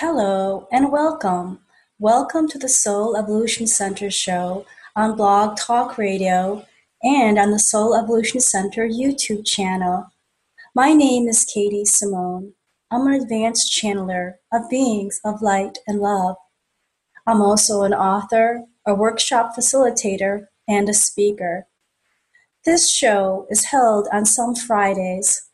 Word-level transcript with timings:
Hello 0.00 0.68
and 0.70 0.92
welcome. 0.92 1.58
Welcome 1.98 2.46
to 2.50 2.58
the 2.58 2.68
Soul 2.68 3.16
Evolution 3.16 3.66
Center 3.66 4.12
show 4.12 4.64
on 4.94 5.16
Blog 5.16 5.56
Talk 5.56 5.98
Radio 5.98 6.64
and 7.02 7.36
on 7.36 7.50
the 7.50 7.58
Soul 7.58 7.96
Evolution 7.96 8.38
Center 8.38 8.86
YouTube 8.86 9.44
channel. 9.44 10.06
My 10.72 10.92
name 10.92 11.26
is 11.26 11.44
Katy 11.44 11.82
Simmone. 11.82 12.52
I'm 12.92 13.08
an 13.08 13.14
advanced 13.14 13.72
channeler 13.72 14.34
of 14.52 14.70
beings 14.70 15.20
of 15.24 15.42
light 15.42 15.78
and 15.88 15.98
love. 15.98 16.36
I'm 17.26 17.42
also 17.42 17.82
an 17.82 17.92
author, 17.92 18.66
a 18.86 18.94
workshop 18.94 19.56
facilitator, 19.58 20.46
and 20.68 20.88
a 20.88 20.94
speaker. 20.94 21.66
This 22.64 22.88
show 22.88 23.48
is 23.50 23.64
held 23.64 24.06
on 24.12 24.26
some 24.26 24.54
Fridays. 24.54 25.48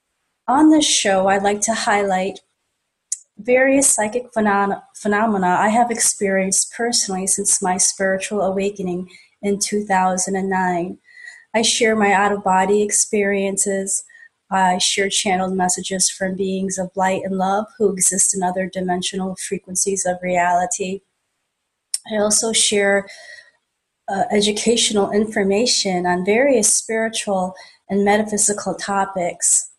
On 0.47 0.69
this 0.69 0.87
show, 0.87 1.29
I'd 1.29 1.42
like 1.42 1.62
to 1.62 1.73
highlight 1.73 2.41
various 3.38 3.93
psychic 3.93 4.33
phenomena 4.33 5.56
I 5.61 5.69
have 5.69 5.91
experienced 5.91 6.73
personally 6.77 7.27
since 7.27 7.62
my 7.62 7.77
spiritual 7.77 8.42
awakening 8.42 9.11
in 9.42 9.59
2009. 9.59 10.98
I 11.55 11.62
share 11.62 11.97
my 11.97 12.12
out 12.12 12.33
of 12.33 12.45
body 12.45 12.83
experiences. 12.83 14.05
I 14.51 14.78
share 14.78 15.09
channeled 15.09 15.56
messages 15.56 16.11
from 16.11 16.37
beings 16.37 16.78
of 16.78 16.91
light 16.95 17.23
and 17.25 17.37
love 17.37 17.66
who 17.78 17.92
exist 17.92 18.34
in 18.34 18.42
other 18.42 18.69
dimensional 18.73 19.37
frequencies 19.37 20.06
of 20.06 20.16
reality. 20.23 21.01
I 22.11 22.16
also 22.16 22.53
share 22.53 23.09
uh, 24.09 24.25
educational 24.30 25.11
information 25.11 26.06
on 26.06 26.25
various 26.25 26.73
spiritual 26.73 27.55
and 27.89 28.05
metaphysical 28.05 28.75
topics. 28.75 29.70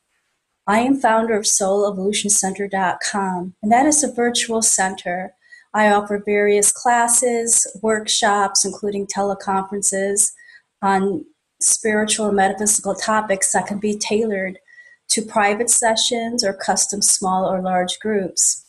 I 0.68 0.80
am 0.80 1.00
founder 1.00 1.36
of 1.36 1.44
SoulEvolutionCenter.com, 1.44 3.54
and 3.62 3.72
that 3.72 3.86
is 3.86 4.04
a 4.04 4.12
virtual 4.12 4.64
center. 4.64 5.36
I 5.76 5.92
offer 5.92 6.24
various 6.26 6.72
classes, 6.72 7.68
workshops, 7.84 8.66
including 8.66 9.06
teleconferences 9.06 10.32
on 10.82 11.24
spiritual 11.62 12.28
and 12.28 12.36
metaphysical 12.36 12.96
topics 12.96 13.52
that 13.52 13.68
can 13.68 13.80
be 13.80 13.98
tailored 13.98 14.58
to 15.10 15.22
private 15.22 15.70
sessions 15.70 16.44
or 16.44 16.54
custom 16.54 17.02
small 17.02 17.46
or 17.46 17.62
large 17.62 18.00
groups. 18.00 18.66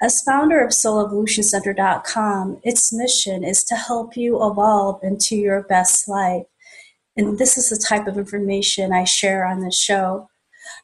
As 0.00 0.22
founder 0.22 0.64
of 0.64 0.70
SoulEvolutionCenter.com, 0.70 2.60
its 2.62 2.92
mission 2.92 3.44
is 3.44 3.64
to 3.64 3.74
help 3.74 4.16
you 4.16 4.36
evolve 4.36 5.00
into 5.02 5.36
your 5.36 5.62
best 5.64 6.08
life. 6.08 6.46
And 7.16 7.38
this 7.38 7.58
is 7.58 7.68
the 7.68 7.76
type 7.76 8.06
of 8.06 8.16
information 8.16 8.92
I 8.92 9.04
share 9.04 9.44
on 9.44 9.60
the 9.60 9.72
show. 9.72 10.29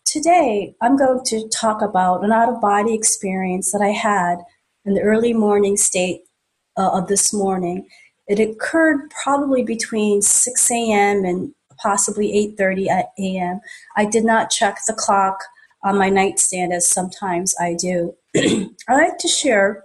Today, 0.06 0.72
I'm 0.80 0.96
going 0.96 1.24
to 1.24 1.48
talk 1.48 1.82
about 1.82 2.24
an 2.24 2.30
out 2.30 2.48
of 2.48 2.60
body 2.60 2.94
experience 2.94 3.72
that 3.72 3.82
I 3.82 3.88
had 3.88 4.38
in 4.84 4.94
the 4.94 5.02
early 5.02 5.32
morning 5.32 5.76
state 5.76 6.20
uh, 6.76 6.90
of 6.92 7.08
this 7.08 7.34
morning. 7.34 7.88
It 8.28 8.38
occurred 8.38 9.10
probably 9.10 9.64
between 9.64 10.22
6 10.22 10.70
a.m. 10.70 11.24
and 11.24 11.52
possibly 11.82 12.54
8:30 12.56 13.04
a.m. 13.18 13.60
I 13.96 14.04
did 14.04 14.24
not 14.24 14.48
check 14.48 14.78
the 14.86 14.94
clock 14.94 15.42
on 15.82 15.98
my 15.98 16.08
nightstand 16.08 16.72
as 16.72 16.86
sometimes 16.86 17.56
I 17.60 17.74
do. 17.74 18.14
I 18.36 18.68
like 18.88 19.18
to 19.18 19.28
share 19.28 19.82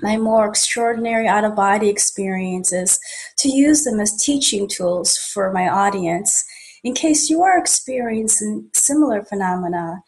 my 0.00 0.16
more 0.16 0.46
extraordinary 0.48 1.26
out 1.26 1.44
of 1.44 1.56
body 1.56 1.88
experiences 1.88 3.00
to 3.38 3.48
use 3.48 3.82
them 3.82 3.98
as 3.98 4.16
teaching 4.16 4.68
tools 4.68 5.16
for 5.18 5.52
my 5.52 5.68
audience 5.68 6.44
in 6.84 6.94
case 6.94 7.28
you 7.28 7.42
are 7.42 7.58
experiencing 7.58 8.68
similar 8.74 9.22
phenomena, 9.22 10.02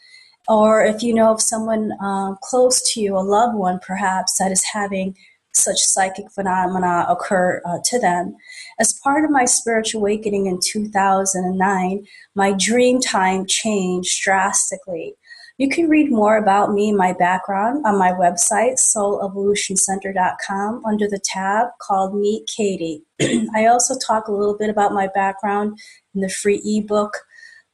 or 0.48 0.84
if 0.84 1.02
you 1.02 1.14
know 1.14 1.30
of 1.32 1.40
someone 1.40 1.92
uh, 2.02 2.34
close 2.42 2.80
to 2.92 3.00
you, 3.00 3.16
a 3.16 3.20
loved 3.20 3.56
one 3.56 3.78
perhaps, 3.80 4.38
that 4.38 4.50
is 4.50 4.64
having 4.72 5.14
such 5.54 5.78
psychic 5.78 6.30
phenomena 6.32 7.04
occur 7.08 7.60
uh, 7.66 7.78
to 7.84 7.98
them. 7.98 8.34
As 8.80 8.98
part 9.04 9.24
of 9.24 9.30
my 9.30 9.44
spiritual 9.44 10.00
awakening 10.00 10.46
in 10.46 10.58
2009, 10.62 12.06
my 12.34 12.54
dream 12.58 13.00
time 13.00 13.46
changed 13.46 14.22
drastically. 14.22 15.14
You 15.62 15.68
can 15.68 15.88
read 15.88 16.10
more 16.10 16.38
about 16.38 16.72
me 16.72 16.88
and 16.88 16.98
my 16.98 17.12
background 17.12 17.86
on 17.86 17.96
my 17.96 18.10
website, 18.10 18.80
soulevolutioncenter.com, 18.80 20.84
under 20.84 21.06
the 21.06 21.20
tab 21.22 21.68
called 21.80 22.16
Meet 22.16 22.48
Katy. 22.48 23.04
I 23.54 23.66
also 23.66 23.94
talk 23.96 24.26
a 24.26 24.32
little 24.32 24.58
bit 24.58 24.70
about 24.70 24.90
my 24.90 25.06
background 25.14 25.78
in 26.16 26.20
the 26.20 26.28
free 26.28 26.60
ebook 26.64 27.16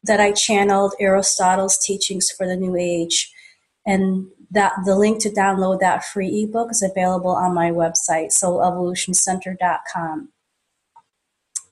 that 0.02 0.20
I 0.20 0.32
channeled 0.32 0.96
Aristotle's 1.00 1.78
teachings 1.78 2.30
for 2.30 2.46
the 2.46 2.56
New 2.56 2.76
Age. 2.76 3.32
And 3.86 4.26
that 4.50 4.74
the 4.84 4.94
link 4.94 5.22
to 5.22 5.30
download 5.30 5.80
that 5.80 6.04
free 6.04 6.42
ebook 6.42 6.70
is 6.70 6.82
available 6.82 7.30
on 7.30 7.54
my 7.54 7.70
website, 7.70 8.36
soulevolutioncenter.com. 8.36 10.28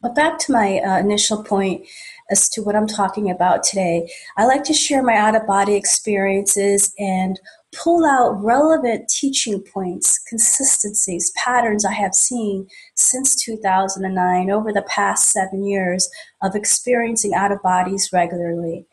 But 0.07 0.15
back 0.15 0.39
to 0.39 0.53
my 0.53 0.79
uh, 0.79 1.01
initial 1.01 1.43
point 1.43 1.85
as 2.31 2.49
to 2.51 2.63
what 2.63 2.77
I'm 2.77 2.87
talking 2.87 3.29
about 3.29 3.65
today. 3.65 4.09
I 4.37 4.47
like 4.47 4.63
to 4.65 4.73
share 4.73 5.03
my 5.03 5.17
out 5.17 5.35
of 5.35 5.49
body 5.49 5.75
experiences 5.75 6.95
and 6.97 7.41
pull 7.75 8.07
out 8.07 8.41
relevant 8.41 9.09
teaching 9.09 9.61
points, 9.61 10.21
consistencies, 10.29 11.33
patterns 11.35 11.85
I 11.85 11.93
have 11.95 12.15
seen 12.15 12.69
since 12.95 13.35
2009 13.35 14.49
over 14.49 14.73
the 14.73 14.83
past 14.83 15.31
seven 15.33 15.67
years 15.67 16.09
of 16.41 16.55
experiencing 16.55 17.35
out 17.35 17.51
of 17.51 17.61
bodies 17.61 18.11
regularly. 18.13 18.87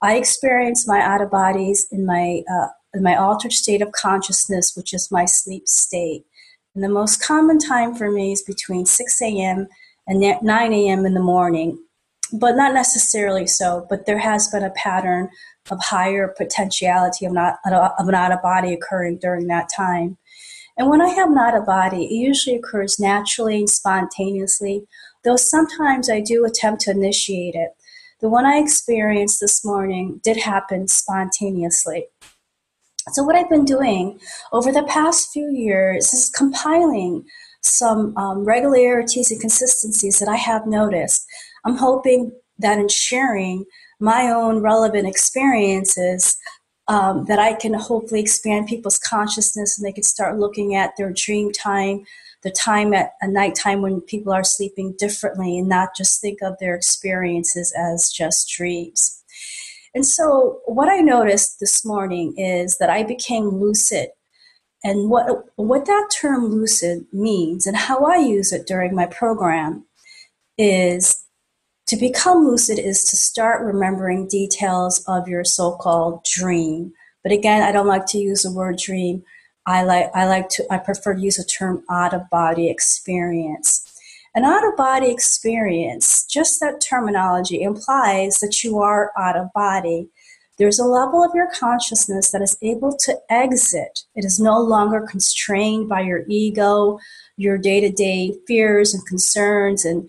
I 0.00 0.14
experience 0.14 0.86
my 0.86 1.00
out 1.00 1.22
of 1.22 1.28
bodies 1.32 1.88
in 1.90 2.06
my 2.06 2.42
uh, 2.48 2.68
in 2.94 3.02
my 3.02 3.16
altered 3.16 3.52
state 3.52 3.82
of 3.82 3.90
consciousness, 3.90 4.76
which 4.76 4.94
is 4.94 5.10
my 5.10 5.24
sleep 5.24 5.66
state. 5.66 6.24
And 6.76 6.84
the 6.84 6.88
most 6.88 7.20
common 7.20 7.58
time 7.58 7.96
for 7.96 8.12
me 8.12 8.30
is 8.30 8.42
between 8.42 8.86
6 8.86 9.22
a.m. 9.22 9.66
and 10.06 10.20
9 10.42 10.72
a.m. 10.72 11.06
in 11.06 11.14
the 11.14 11.20
morning 11.20 11.78
but 12.32 12.56
not 12.56 12.74
necessarily 12.74 13.46
so. 13.46 13.86
But 13.88 14.06
there 14.06 14.18
has 14.18 14.48
been 14.48 14.64
a 14.64 14.70
pattern 14.70 15.28
of 15.70 15.78
higher 15.80 16.34
potentiality 16.36 17.26
of 17.26 17.32
not 17.32 17.58
of 17.64 18.08
an 18.08 18.14
out 18.14 18.32
of 18.32 18.42
body 18.42 18.72
occurring 18.72 19.18
during 19.18 19.46
that 19.48 19.68
time. 19.74 20.18
And 20.78 20.88
when 20.88 21.02
I 21.02 21.08
have 21.08 21.30
an 21.30 21.38
out 21.38 21.54
of 21.54 21.66
body, 21.66 22.06
it 22.06 22.12
usually 22.12 22.56
occurs 22.56 22.98
naturally 22.98 23.58
and 23.58 23.68
spontaneously, 23.68 24.86
though 25.22 25.36
sometimes 25.36 26.08
I 26.08 26.20
do 26.20 26.44
attempt 26.44 26.82
to 26.82 26.90
initiate 26.90 27.54
it. 27.54 27.70
The 28.20 28.30
one 28.30 28.46
I 28.46 28.56
experienced 28.56 29.40
this 29.40 29.64
morning 29.64 30.20
did 30.22 30.38
happen 30.38 30.88
spontaneously. 30.88 32.06
So, 33.10 33.24
what 33.24 33.34
I've 33.34 33.50
been 33.50 33.64
doing 33.64 34.20
over 34.52 34.72
the 34.72 34.84
past 34.84 35.30
few 35.32 35.50
years 35.50 36.14
is 36.14 36.30
compiling 36.30 37.24
some 37.62 38.16
um, 38.16 38.44
regularities 38.44 39.30
and 39.30 39.40
consistencies 39.40 40.18
that 40.18 40.28
I 40.28 40.36
have 40.36 40.66
noticed 40.66 41.26
I'm 41.64 41.76
hoping 41.76 42.32
that 42.58 42.78
in 42.78 42.88
sharing 42.88 43.64
my 44.00 44.28
own 44.28 44.60
relevant 44.60 45.06
experiences, 45.06 46.36
um, 46.88 47.24
that 47.26 47.38
I 47.38 47.54
can 47.54 47.74
hopefully 47.74 48.20
expand 48.20 48.66
people's 48.66 48.98
consciousness 48.98 49.78
and 49.78 49.86
they 49.86 49.92
can 49.92 50.02
start 50.02 50.38
looking 50.38 50.74
at 50.74 50.96
their 50.96 51.12
dream 51.12 51.52
time, 51.52 52.04
the 52.42 52.50
time 52.50 52.92
at 52.92 53.12
a 53.20 53.28
nighttime 53.28 53.82
when 53.82 54.00
people 54.00 54.32
are 54.32 54.44
sleeping 54.44 54.94
differently 54.98 55.58
and 55.58 55.68
not 55.68 55.90
just 55.96 56.20
think 56.20 56.42
of 56.42 56.58
their 56.58 56.74
experiences 56.74 57.72
as 57.78 58.10
just 58.10 58.50
dreams. 58.50 59.22
And 59.94 60.04
so, 60.04 60.60
what 60.64 60.88
I 60.88 60.98
noticed 60.98 61.60
this 61.60 61.84
morning 61.84 62.34
is 62.36 62.78
that 62.78 62.90
I 62.90 63.04
became 63.04 63.44
lucid. 63.44 64.08
And 64.84 65.08
what, 65.10 65.44
what 65.56 65.86
that 65.86 66.08
term 66.20 66.46
lucid 66.46 67.06
means 67.12 67.66
and 67.66 67.76
how 67.76 68.04
I 68.04 68.16
use 68.16 68.52
it 68.52 68.66
during 68.66 68.94
my 68.94 69.06
program 69.06 69.84
is 70.58 71.24
to 71.86 71.96
become 71.96 72.46
lucid 72.46 72.78
is 72.78 73.04
to 73.04 73.16
start 73.16 73.64
remembering 73.64 74.26
details 74.26 75.04
of 75.06 75.28
your 75.28 75.44
so-called 75.44 76.24
dream. 76.24 76.92
But 77.22 77.32
again, 77.32 77.62
I 77.62 77.70
don't 77.70 77.86
like 77.86 78.06
to 78.06 78.18
use 78.18 78.42
the 78.42 78.52
word 78.52 78.78
dream. 78.78 79.22
I 79.66 79.82
like 79.84 80.10
I 80.14 80.26
like 80.26 80.48
to 80.50 80.64
I 80.70 80.78
prefer 80.78 81.14
to 81.14 81.20
use 81.20 81.36
the 81.36 81.44
term 81.44 81.84
out 81.88 82.14
of 82.14 82.28
body 82.30 82.68
experience. 82.68 83.88
An 84.34 84.44
out 84.44 84.66
of 84.66 84.76
body 84.76 85.10
experience, 85.10 86.24
just 86.24 86.58
that 86.60 86.80
terminology 86.80 87.62
implies 87.62 88.38
that 88.38 88.64
you 88.64 88.78
are 88.78 89.12
out 89.16 89.36
of 89.36 89.52
body. 89.52 90.08
There's 90.58 90.78
a 90.78 90.84
level 90.84 91.24
of 91.24 91.32
your 91.34 91.48
consciousness 91.50 92.30
that 92.30 92.42
is 92.42 92.56
able 92.62 92.96
to 93.04 93.18
exit. 93.30 94.00
It 94.14 94.24
is 94.24 94.38
no 94.38 94.60
longer 94.60 95.00
constrained 95.00 95.88
by 95.88 96.02
your 96.02 96.24
ego, 96.28 96.98
your 97.36 97.58
day 97.58 97.80
to 97.80 97.90
day 97.90 98.34
fears 98.46 98.94
and 98.94 99.04
concerns 99.06 99.84
and 99.84 100.08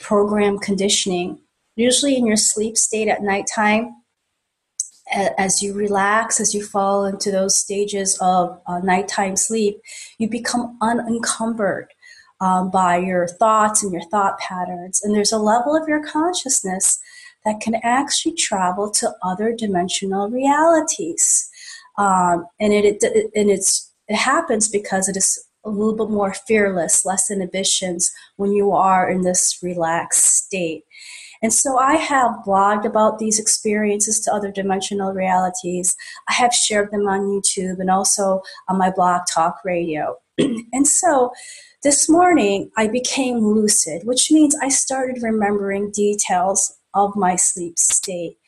program 0.00 0.58
conditioning. 0.58 1.38
Usually 1.76 2.16
in 2.16 2.26
your 2.26 2.36
sleep 2.36 2.76
state 2.76 3.08
at 3.08 3.22
nighttime, 3.22 3.94
as 5.38 5.62
you 5.62 5.74
relax, 5.74 6.40
as 6.40 6.54
you 6.54 6.64
fall 6.64 7.04
into 7.04 7.30
those 7.30 7.58
stages 7.58 8.18
of 8.20 8.60
uh, 8.66 8.78
nighttime 8.78 9.36
sleep, 9.36 9.80
you 10.18 10.28
become 10.28 10.78
unencumbered 10.80 11.88
um, 12.40 12.70
by 12.70 12.96
your 12.96 13.28
thoughts 13.28 13.82
and 13.82 13.92
your 13.92 14.02
thought 14.04 14.38
patterns. 14.38 15.02
And 15.02 15.14
there's 15.14 15.32
a 15.32 15.38
level 15.38 15.76
of 15.76 15.88
your 15.88 16.04
consciousness 16.04 16.98
that 17.44 17.60
can 17.60 17.76
actually 17.82 18.34
travel 18.34 18.90
to 18.90 19.12
other 19.22 19.54
dimensional 19.56 20.30
realities. 20.30 21.48
Um, 21.98 22.46
and 22.60 22.72
it, 22.72 23.02
it, 23.02 23.30
and 23.34 23.50
it's 23.50 23.92
it 24.08 24.16
happens 24.16 24.68
because 24.68 25.08
it 25.08 25.16
is 25.16 25.42
a 25.64 25.70
little 25.70 25.96
bit 25.96 26.10
more 26.10 26.34
fearless, 26.34 27.04
less 27.06 27.30
inhibitions 27.30 28.12
when 28.36 28.52
you 28.52 28.72
are 28.72 29.08
in 29.08 29.22
this 29.22 29.58
relaxed 29.62 30.24
state. 30.24 30.84
And 31.42 31.52
so 31.52 31.76
I 31.76 31.96
have 31.96 32.44
blogged 32.46 32.84
about 32.84 33.18
these 33.18 33.40
experiences 33.40 34.20
to 34.20 34.32
other 34.32 34.52
dimensional 34.52 35.12
realities. 35.12 35.96
I 36.28 36.34
have 36.34 36.52
shared 36.52 36.90
them 36.92 37.08
on 37.08 37.20
YouTube 37.20 37.80
and 37.80 37.90
also 37.90 38.42
on 38.68 38.78
my 38.78 38.90
blog 38.90 39.22
Talk 39.32 39.58
Radio. 39.64 40.16
and 40.38 40.86
so 40.86 41.32
this 41.82 42.08
morning 42.08 42.70
I 42.76 42.86
became 42.86 43.38
lucid, 43.38 44.02
which 44.04 44.30
means 44.30 44.56
I 44.62 44.68
started 44.68 45.22
remembering 45.22 45.90
details 45.90 46.76
of 46.94 47.16
my 47.16 47.36
sleep 47.36 47.78
state. 47.78 48.38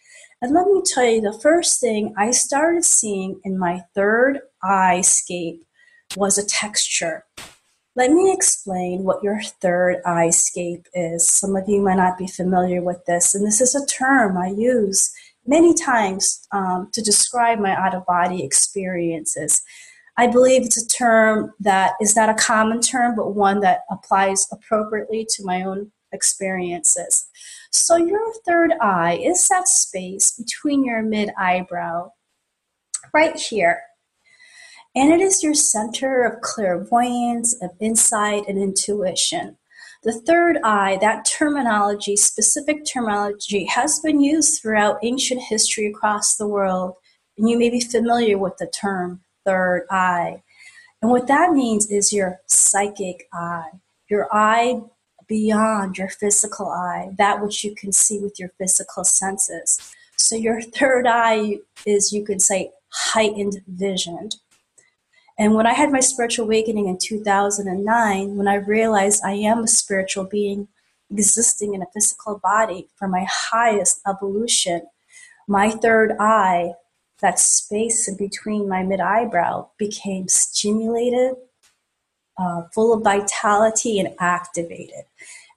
And 0.43 0.52
let 0.52 0.67
me 0.67 0.82
tell 0.85 1.05
you, 1.05 1.20
the 1.20 1.38
first 1.43 1.81
thing 1.81 2.14
I 2.19 2.31
started 2.31 2.85
seeing 2.85 3.41
in 3.44 3.58
my 3.58 3.82
third 3.94 4.41
eye 4.62 5.00
scape 5.00 5.64
was 6.17 6.37
a 6.37 6.46
texture. 6.46 7.25
Let 7.96 8.11
me 8.11 8.32
explain 8.32 9.05
what 9.05 9.23
your 9.23 9.41
third 9.41 10.02
eye 10.05 10.31
scape 10.31 10.87
is. 10.94 11.29
Some 11.29 11.55
of 11.56 11.69
you 11.69 11.81
might 11.81 11.96
not 11.96 12.19
be 12.19 12.26
familiar 12.26 12.82
with 12.82 13.05
this, 13.06 13.35
and 13.35 13.46
this 13.46 13.61
is 13.61 13.75
a 13.75 13.87
term 13.87 14.37
I 14.37 14.49
use 14.49 15.12
many 15.47 15.75
times 15.75 16.47
um, 16.52 16.88
to 16.93 17.02
describe 17.02 17.58
my 17.58 17.75
out 17.75 17.94
of 17.94 18.06
body 18.06 18.43
experiences. 18.43 19.62
I 20.17 20.26
believe 20.26 20.62
it's 20.62 20.82
a 20.82 20.87
term 20.87 21.52
that 21.61 21.93
is 22.00 22.17
not 22.17 22.29
a 22.29 22.35
common 22.35 22.81
term, 22.81 23.17
but 23.17 23.35
one 23.35 23.61
that 23.61 23.81
applies 23.90 24.47
appropriately 24.52 25.26
to 25.31 25.44
my 25.44 25.62
own 25.62 25.90
experiences. 26.12 27.26
So, 27.76 27.97
your 27.97 28.32
third 28.47 28.73
eye 28.81 29.19
is 29.21 29.49
that 29.49 29.67
space 29.67 30.31
between 30.38 30.85
your 30.85 31.03
mid 31.03 31.31
eyebrow, 31.37 32.12
right 33.12 33.35
here. 33.35 33.81
And 34.94 35.12
it 35.12 35.21
is 35.21 35.43
your 35.43 35.55
center 35.55 36.23
of 36.23 36.41
clairvoyance, 36.41 37.61
of 37.61 37.71
insight, 37.81 38.44
and 38.47 38.59
intuition. 38.59 39.59
The 40.05 40.12
third 40.12 40.59
eye, 40.62 40.99
that 41.00 41.25
terminology, 41.25 42.15
specific 42.15 42.85
terminology, 42.87 43.65
has 43.65 43.99
been 43.99 44.21
used 44.21 44.62
throughout 44.62 45.00
ancient 45.03 45.43
history 45.43 45.88
across 45.88 46.37
the 46.37 46.47
world. 46.47 46.94
And 47.37 47.50
you 47.50 47.59
may 47.59 47.71
be 47.71 47.81
familiar 47.81 48.38
with 48.38 48.56
the 48.56 48.69
term 48.69 49.25
third 49.44 49.87
eye. 49.91 50.44
And 51.03 51.11
what 51.11 51.26
that 51.26 51.50
means 51.50 51.91
is 51.91 52.12
your 52.12 52.38
psychic 52.47 53.26
eye, 53.32 53.71
your 54.09 54.29
eye 54.32 54.81
beyond 55.26 55.99
your 55.99 56.09
physical 56.09 56.69
eye, 56.69 57.11
that 57.19 57.43
which 57.43 57.65
you 57.65 57.75
can 57.75 57.93
see 57.93 58.19
with 58.19 58.38
your 58.38 58.50
physical 58.59 59.05
senses. 59.05 59.94
So 60.17 60.37
your 60.37 60.61
third 60.79 61.06
eye 61.06 61.59
is, 61.87 62.12
you 62.12 62.25
could 62.25 62.43
say, 62.43 62.71
heightened 62.91 63.62
vision. 63.67 64.31
And 65.38 65.55
when 65.55 65.67
I 65.67 65.75
had 65.75 65.91
my 65.91 66.00
spiritual 66.00 66.47
awakening 66.47 66.87
in 66.87 66.99
2009, 66.99 68.37
when 68.37 68.47
I 68.47 68.55
realized 68.55 69.23
I 69.25 69.32
am 69.32 69.65
a 69.65 69.69
spiritual 69.69 70.25
being 70.25 70.69
existing 71.11 71.75
in 71.75 71.82
a 71.82 71.91
physical 71.93 72.38
body 72.38 72.88
for 72.97 73.09
my 73.09 73.26
highest 73.29 74.00
evolution, 74.06 74.82
my 75.49 75.71
third 75.71 76.12
eye, 76.21 76.73
that 77.21 77.38
space 77.38 78.09
in 78.09 78.17
between 78.17 78.69
my 78.69 78.82
mid 78.82 79.00
eyebrow, 79.00 79.69
became 79.79 80.29
stimulated 80.29 81.35
uh, 82.39 82.63
full 82.73 82.93
of 82.93 83.03
vitality 83.03 83.99
and 83.99 84.15
activated. 84.21 85.05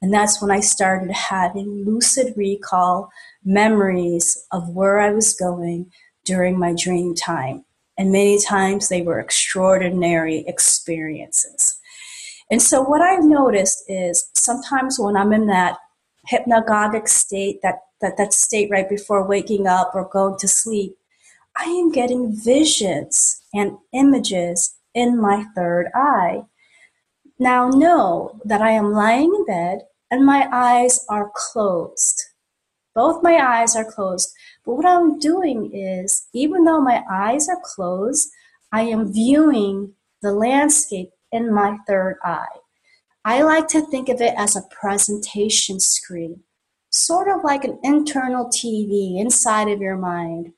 And 0.02 0.14
that's 0.14 0.42
when 0.42 0.52
I 0.52 0.60
started 0.60 1.12
having 1.12 1.86
lucid 1.86 2.34
recall 2.36 3.10
memories 3.44 4.46
of 4.52 4.70
where 4.70 5.00
I 5.00 5.12
was 5.12 5.34
going 5.34 5.92
during 6.24 6.60
my 6.60 6.74
dream 6.74 7.16
time. 7.16 7.66
And 7.98 8.12
many 8.12 8.40
times 8.40 8.90
they 8.90 9.02
were 9.02 9.20
extraordinary 9.20 10.46
experiences. 10.48 11.80
And 12.52 12.62
so 12.62 12.82
what 12.82 13.02
I've 13.02 13.24
noticed 13.24 13.84
is 13.88 14.30
sometimes 14.36 15.00
when 15.00 15.18
I'm 15.18 15.34
in 15.34 15.48
that 15.48 15.78
hypnagogic 16.32 17.08
state, 17.08 17.62
that, 17.64 17.80
that, 18.02 18.18
that 18.18 18.34
state 18.34 18.70
right 18.70 18.88
before 18.88 19.28
waking 19.28 19.66
up 19.68 19.92
or 19.96 20.08
going 20.08 20.38
to 20.40 20.48
sleep, 20.48 20.96
I 21.58 21.64
am 21.64 21.92
getting 21.92 22.36
visions 22.36 23.42
and 23.54 23.78
images 23.94 24.76
in 24.94 25.20
my 25.20 25.46
third 25.56 25.88
eye. 25.96 26.44
Now 27.40 27.70
know 27.70 28.40
that 28.46 28.62
I 28.62 28.72
am 28.72 28.94
lying 28.94 29.34
in 29.34 29.46
bed 29.46 29.82
and 30.10 30.26
my 30.26 30.48
eyes 30.52 31.06
are 31.08 31.32
closed. 31.36 32.24
Both 32.96 33.22
my 33.22 33.38
eyes 33.38 33.76
are 33.76 33.86
closed. 33.86 34.34
But 34.66 34.74
what 34.74 34.86
I'm 34.86 35.20
doing 35.20 35.72
is, 35.72 36.28
even 36.34 36.64
though 36.64 36.82
my 36.82 37.04
eyes 37.10 37.48
are 37.48 37.62
closed, 37.64 38.30
I 38.72 38.82
am 38.82 39.14
viewing 39.14 39.94
the 40.24 40.32
landscape 40.32 41.12
in 41.32 41.54
my 41.54 41.78
third 41.88 42.18
eye. 42.24 42.58
I 43.24 43.44
like 43.44 43.68
to 43.70 43.86
think 43.86 44.10
of 44.10 44.20
it 44.20 44.34
as 44.36 44.56
a 44.56 44.68
presentation 44.72 45.80
screen, 45.80 46.42
sort 46.90 47.28
of 47.28 47.44
like 47.44 47.64
an 47.64 47.78
internal 47.84 48.46
TV 48.46 49.20
inside 49.20 49.68
of 49.68 49.80
your 49.80 49.98
mind. 49.98 50.54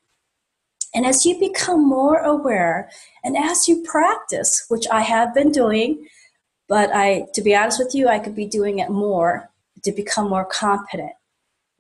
And 0.96 1.06
as 1.06 1.26
you 1.26 1.38
become 1.40 1.88
more 1.88 2.20
aware 2.20 2.90
and 3.24 3.36
as 3.36 3.68
you 3.68 3.84
practice, 3.84 4.66
which 4.70 4.88
I 4.90 5.02
have 5.02 5.34
been 5.34 5.52
doing, 5.52 6.08
but 6.70 6.92
I, 6.94 7.26
to 7.34 7.42
be 7.42 7.56
honest 7.56 7.80
with 7.80 7.96
you, 7.96 8.08
I 8.08 8.20
could 8.20 8.36
be 8.36 8.46
doing 8.46 8.78
it 8.78 8.92
more 8.92 9.50
to 9.84 9.92
become 9.92 10.30
more 10.30 10.46
competent. 10.46 11.12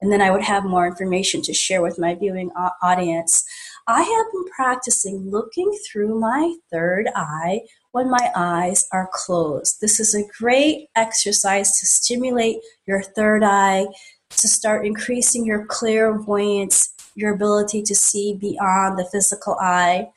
And 0.01 0.11
then 0.11 0.21
I 0.21 0.31
would 0.31 0.41
have 0.41 0.63
more 0.65 0.87
information 0.87 1.41
to 1.43 1.53
share 1.53 1.81
with 1.81 1.99
my 1.99 2.15
viewing 2.15 2.49
audience. 2.81 3.43
I 3.87 4.01
have 4.01 4.31
been 4.31 4.45
practicing 4.55 5.29
looking 5.29 5.77
through 5.85 6.19
my 6.19 6.55
third 6.71 7.07
eye 7.15 7.61
when 7.91 8.09
my 8.09 8.31
eyes 8.35 8.87
are 8.91 9.09
closed. 9.13 9.81
This 9.81 9.99
is 9.99 10.15
a 10.15 10.27
great 10.39 10.87
exercise 10.95 11.79
to 11.79 11.85
stimulate 11.85 12.57
your 12.87 13.01
third 13.01 13.43
eye, 13.43 13.87
to 14.29 14.47
start 14.47 14.85
increasing 14.87 15.45
your 15.45 15.65
clairvoyance, 15.65 16.93
your 17.15 17.33
ability 17.33 17.81
to 17.83 17.95
see 17.95 18.35
beyond 18.39 18.97
the 18.97 19.09
physical 19.11 19.57
eye, 19.59 20.07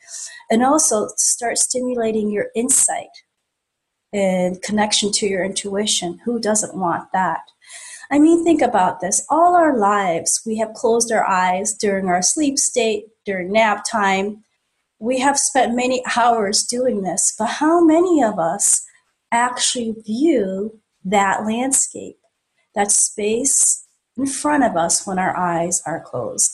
and 0.49 0.63
also 0.63 1.07
to 1.07 1.13
start 1.17 1.57
stimulating 1.57 2.31
your 2.31 2.47
insight 2.55 3.09
and 4.13 4.61
connection 4.61 5.11
to 5.11 5.27
your 5.27 5.43
intuition. 5.43 6.19
Who 6.23 6.39
doesn't 6.39 6.75
want 6.77 7.11
that? 7.11 7.41
I 8.11 8.19
mean, 8.19 8.43
think 8.43 8.61
about 8.61 9.01
this. 9.01 9.25
All 9.29 9.55
our 9.55 9.75
lives, 9.75 10.41
we 10.45 10.57
have 10.57 10.73
closed 10.73 11.11
our 11.11 11.27
eyes 11.27 11.73
during 11.73 12.07
our 12.07 12.21
sleep 12.21 12.59
state, 12.59 13.05
during 13.25 13.51
nap 13.51 13.85
time. 13.89 14.43
We 14.99 15.19
have 15.19 15.39
spent 15.39 15.75
many 15.75 16.03
hours 16.15 16.63
doing 16.63 17.01
this, 17.01 17.33
but 17.37 17.47
how 17.47 17.83
many 17.83 18.21
of 18.21 18.37
us 18.37 18.85
actually 19.31 19.95
view 20.05 20.79
that 21.05 21.43
landscape, 21.43 22.19
that 22.75 22.91
space 22.91 23.83
in 24.15 24.27
front 24.27 24.63
of 24.63 24.77
us 24.77 25.07
when 25.07 25.17
our 25.17 25.35
eyes 25.35 25.81
are 25.87 26.01
closed? 26.01 26.51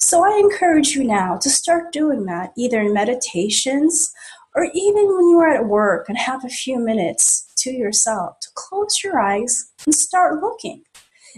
So 0.00 0.24
I 0.24 0.38
encourage 0.38 0.90
you 0.90 1.04
now 1.04 1.38
to 1.38 1.48
start 1.48 1.92
doing 1.92 2.26
that, 2.26 2.52
either 2.56 2.80
in 2.80 2.92
meditations 2.92 4.12
or 4.58 4.68
even 4.74 5.06
when 5.06 5.28
you 5.28 5.38
are 5.38 5.54
at 5.54 5.66
work 5.66 6.08
and 6.08 6.18
have 6.18 6.44
a 6.44 6.48
few 6.48 6.80
minutes 6.80 7.46
to 7.58 7.70
yourself 7.70 8.40
to 8.40 8.48
close 8.56 9.04
your 9.04 9.20
eyes 9.20 9.70
and 9.86 9.94
start 9.94 10.42
looking. 10.42 10.82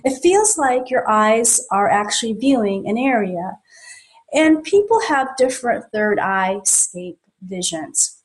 It 0.06 0.22
feels 0.22 0.56
like 0.56 0.88
your 0.88 1.06
eyes 1.06 1.60
are 1.70 1.90
actually 1.90 2.32
viewing 2.32 2.88
an 2.88 2.96
area. 2.96 3.58
And 4.32 4.64
people 4.64 5.02
have 5.02 5.36
different 5.36 5.84
third 5.92 6.18
eye 6.18 6.62
scape 6.64 7.18
visions. 7.42 8.22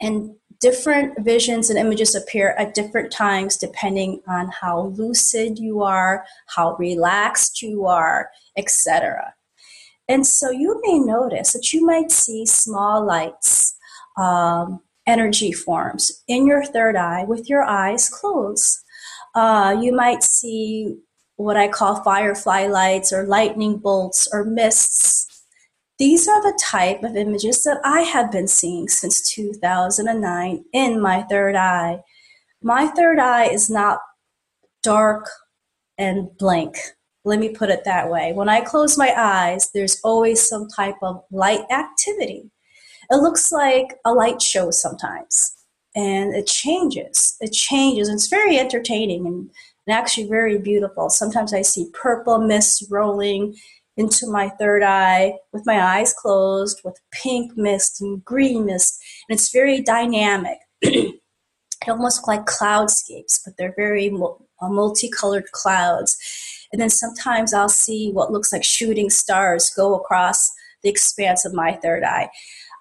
And 0.00 0.34
different 0.60 1.24
visions 1.24 1.70
and 1.70 1.78
images 1.78 2.16
appear 2.16 2.56
at 2.58 2.74
different 2.74 3.12
times 3.12 3.56
depending 3.56 4.22
on 4.26 4.50
how 4.60 4.86
lucid 4.96 5.56
you 5.60 5.84
are, 5.84 6.24
how 6.46 6.74
relaxed 6.78 7.62
you 7.62 7.86
are, 7.86 8.28
etc. 8.56 9.34
And 10.08 10.26
so 10.26 10.50
you 10.50 10.80
may 10.84 10.98
notice 10.98 11.52
that 11.52 11.72
you 11.72 11.86
might 11.86 12.10
see 12.10 12.44
small 12.44 13.06
lights 13.06 13.76
um, 14.16 14.80
energy 15.06 15.52
forms 15.52 16.22
in 16.28 16.46
your 16.46 16.64
third 16.64 16.96
eye 16.96 17.24
with 17.24 17.48
your 17.48 17.62
eyes 17.62 18.08
closed. 18.08 18.78
Uh, 19.34 19.76
you 19.80 19.94
might 19.94 20.22
see 20.22 20.96
what 21.36 21.56
I 21.56 21.68
call 21.68 22.02
firefly 22.02 22.66
lights 22.66 23.12
or 23.12 23.26
lightning 23.26 23.78
bolts 23.78 24.28
or 24.32 24.44
mists. 24.44 25.26
These 25.98 26.28
are 26.28 26.42
the 26.42 26.58
type 26.62 27.02
of 27.02 27.16
images 27.16 27.62
that 27.64 27.80
I 27.84 28.00
have 28.00 28.30
been 28.30 28.48
seeing 28.48 28.88
since 28.88 29.32
2009 29.32 30.64
in 30.72 31.00
my 31.00 31.22
third 31.22 31.54
eye. 31.54 32.00
My 32.62 32.86
third 32.88 33.18
eye 33.18 33.46
is 33.46 33.70
not 33.70 33.98
dark 34.82 35.28
and 35.98 36.28
blank. 36.38 36.76
Let 37.24 37.38
me 37.38 37.48
put 37.48 37.70
it 37.70 37.84
that 37.84 38.10
way. 38.10 38.32
When 38.32 38.48
I 38.48 38.60
close 38.60 38.98
my 38.98 39.12
eyes, 39.16 39.70
there's 39.72 40.00
always 40.04 40.46
some 40.46 40.68
type 40.68 40.96
of 41.02 41.22
light 41.30 41.62
activity. 41.70 42.50
It 43.14 43.18
looks 43.18 43.52
like 43.52 44.00
a 44.04 44.12
light 44.12 44.42
show 44.42 44.72
sometimes, 44.72 45.54
and 45.94 46.34
it 46.34 46.48
changes. 46.48 47.36
It 47.40 47.52
changes. 47.52 48.08
It's 48.08 48.26
very 48.26 48.58
entertaining 48.58 49.24
and, 49.24 49.50
and 49.86 49.96
actually 49.96 50.26
very 50.26 50.58
beautiful. 50.58 51.08
Sometimes 51.08 51.54
I 51.54 51.62
see 51.62 51.92
purple 51.92 52.38
mist 52.38 52.86
rolling 52.90 53.54
into 53.96 54.26
my 54.26 54.48
third 54.48 54.82
eye 54.82 55.34
with 55.52 55.64
my 55.64 55.80
eyes 55.80 56.12
closed 56.12 56.80
with 56.82 57.00
pink 57.12 57.56
mist 57.56 58.00
and 58.00 58.24
green 58.24 58.66
mist. 58.66 59.00
And 59.28 59.38
it's 59.38 59.52
very 59.52 59.80
dynamic. 59.80 60.58
it 60.80 61.14
almost 61.86 62.22
look 62.22 62.26
like 62.26 62.46
cloudscapes, 62.46 63.42
but 63.44 63.54
they're 63.56 63.74
very 63.76 64.08
uh, 64.10 64.68
multicolored 64.68 65.52
clouds. 65.52 66.16
And 66.72 66.82
then 66.82 66.90
sometimes 66.90 67.54
I'll 67.54 67.68
see 67.68 68.10
what 68.10 68.32
looks 68.32 68.52
like 68.52 68.64
shooting 68.64 69.08
stars 69.08 69.70
go 69.70 69.94
across 69.94 70.50
the 70.82 70.90
expanse 70.90 71.44
of 71.44 71.54
my 71.54 71.74
third 71.74 72.02
eye. 72.02 72.28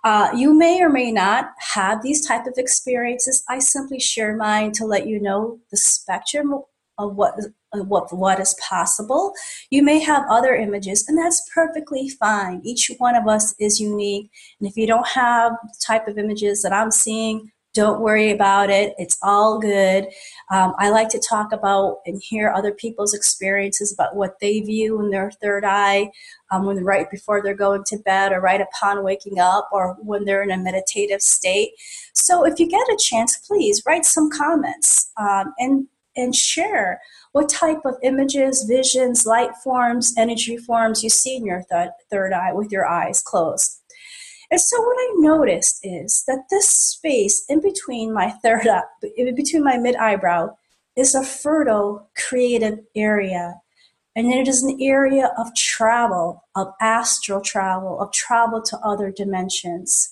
Uh, 0.03 0.29
you 0.36 0.53
may 0.53 0.81
or 0.81 0.89
may 0.89 1.12
not 1.12 1.51
have 1.74 2.01
these 2.01 2.27
type 2.27 2.45
of 2.45 2.55
experiences. 2.57 3.43
I 3.48 3.60
simply 3.60 4.00
share 4.00 4.36
mine 4.36 4.74
to 4.74 4.86
let 4.86 5.07
you 5.07 5.22
know 5.22 5.60
the 5.72 5.77
spectrum 5.77 6.53
of 6.98 7.15
what 7.15 7.39
what 7.74 8.13
what 8.13 8.39
is 8.39 8.55
possible. 8.69 9.33
You 9.72 9.81
may 9.81 10.00
have 10.00 10.25
other 10.29 10.55
images, 10.55 11.07
and 11.07 11.17
that's 11.17 11.50
perfectly 11.53 12.10
fine. 12.10 12.62
Each 12.63 12.91
one 12.98 13.15
of 13.15 13.27
us 13.27 13.55
is 13.60 13.79
unique, 13.79 14.29
and 14.60 14.69
if 14.69 14.77
you 14.77 14.86
don't 14.86 15.07
have 15.07 15.53
the 15.63 15.74
type 15.86 16.07
of 16.07 16.17
images 16.17 16.62
that 16.63 16.74
I'm 16.74 16.91
seeing, 16.91 17.51
don't 17.74 18.01
worry 18.01 18.32
about 18.32 18.70
it. 18.70 18.94
It's 18.98 19.18
all 19.24 19.60
good. 19.60 20.06
Um, 20.51 20.74
I 20.77 20.89
like 20.89 21.10
to 21.10 21.20
talk 21.20 21.51
about 21.51 21.98
and 22.06 22.22
hear 22.22 22.51
other 22.51 22.72
people's 22.72 23.13
experiences 23.13 23.92
about 23.92 24.15
what 24.15 24.39
they 24.39 24.60
view 24.60 25.01
in 25.01 25.10
their 25.10 25.32
third 25.32 25.65
eye 25.65 26.12
um, 26.51 26.65
when 26.65 26.84
right 26.84 27.10
before 27.10 27.42
they're 27.42 27.56
going 27.56 27.84
to 27.86 27.98
bed 27.98 28.32
or 28.32 28.42
right 28.42 28.62
upon 28.62 29.03
waking 29.03 29.39
up 29.39 29.70
or 29.72 29.98
when 30.00 30.24
they're 30.25 30.44
in 30.44 30.51
a 30.51 30.58
meditative 30.58 31.22
state. 31.22 31.72
So 32.13 32.46
if 32.46 32.60
you 32.60 32.68
get 32.68 32.88
a 32.88 33.00
chance, 33.00 33.38
please 33.38 33.82
write 33.86 34.06
some 34.06 34.30
comments 34.30 35.12
um, 35.18 35.53
and 35.58 35.88
and 36.15 36.36
share 36.36 37.01
what 37.32 37.50
type 37.50 37.82
of 37.86 37.96
images, 38.03 38.65
visions, 38.70 39.25
light 39.25 39.50
forms, 39.63 40.13
energy 40.15 40.58
forms 40.58 41.01
you 41.03 41.10
see 41.10 41.38
in 41.38 41.46
your 41.46 41.63
th- 41.72 41.89
third 42.12 42.32
eye 42.34 42.53
with 42.53 42.72
your 42.72 42.86
eyes 42.86 43.20
closed. 43.20 43.83
And 44.53 44.62
so 44.62 44.79
what 44.79 44.98
I 45.00 45.13
noticed 45.15 45.79
is 45.81 46.24
that 46.27 46.43
this 46.51 46.69
space 46.69 47.43
in 47.50 47.60
between 47.60 48.13
my 48.13 48.29
third 48.29 48.67
eye, 48.67 48.83
in 49.17 49.33
between 49.33 49.63
my 49.63 49.77
mid 49.77 49.95
eyebrow, 49.95 50.55
is 50.95 51.15
a 51.15 51.24
fertile 51.24 52.07
creative 52.15 52.77
area. 52.95 53.55
And 54.15 54.31
it 54.31 54.48
is 54.48 54.62
an 54.62 54.77
area 54.79 55.33
of 55.39 55.55
travel, 55.55 56.43
of 56.55 56.67
astral 56.79 57.41
travel, 57.41 58.00
of 58.00 58.12
travel 58.12 58.62
to 58.62 58.77
other 58.86 59.10
dimensions. 59.10 60.12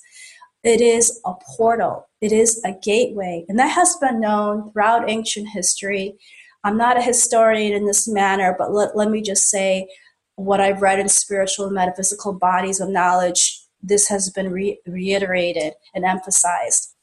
It 0.63 0.81
is 0.81 1.21
a 1.23 1.33
portal. 1.55 2.07
It 2.19 2.31
is 2.31 2.59
a 2.65 2.73
gateway. 2.81 3.45
And 3.47 3.59
that 3.59 3.67
has 3.67 3.95
been 3.97 4.19
known 4.19 4.71
throughout 4.71 5.07
ancient 5.07 5.49
history. 5.49 6.17
I'm 6.63 6.77
not 6.77 6.97
a 6.97 7.03
historian 7.03 7.73
in 7.73 7.85
this 7.85 8.07
manner, 8.07 8.55
but 8.57 8.73
let, 8.73 8.97
let 8.97 9.11
me 9.11 9.21
just 9.21 9.49
say 9.49 9.87
what 10.33 10.59
I've 10.59 10.81
read 10.81 10.97
in 10.97 11.09
spiritual 11.09 11.67
and 11.67 11.75
metaphysical 11.75 12.33
bodies 12.33 12.79
of 12.79 12.89
knowledge 12.89 13.60
this 13.83 14.07
has 14.07 14.29
been 14.29 14.51
re- 14.51 14.79
reiterated 14.85 15.73
and 15.93 16.05
emphasized. 16.05 16.95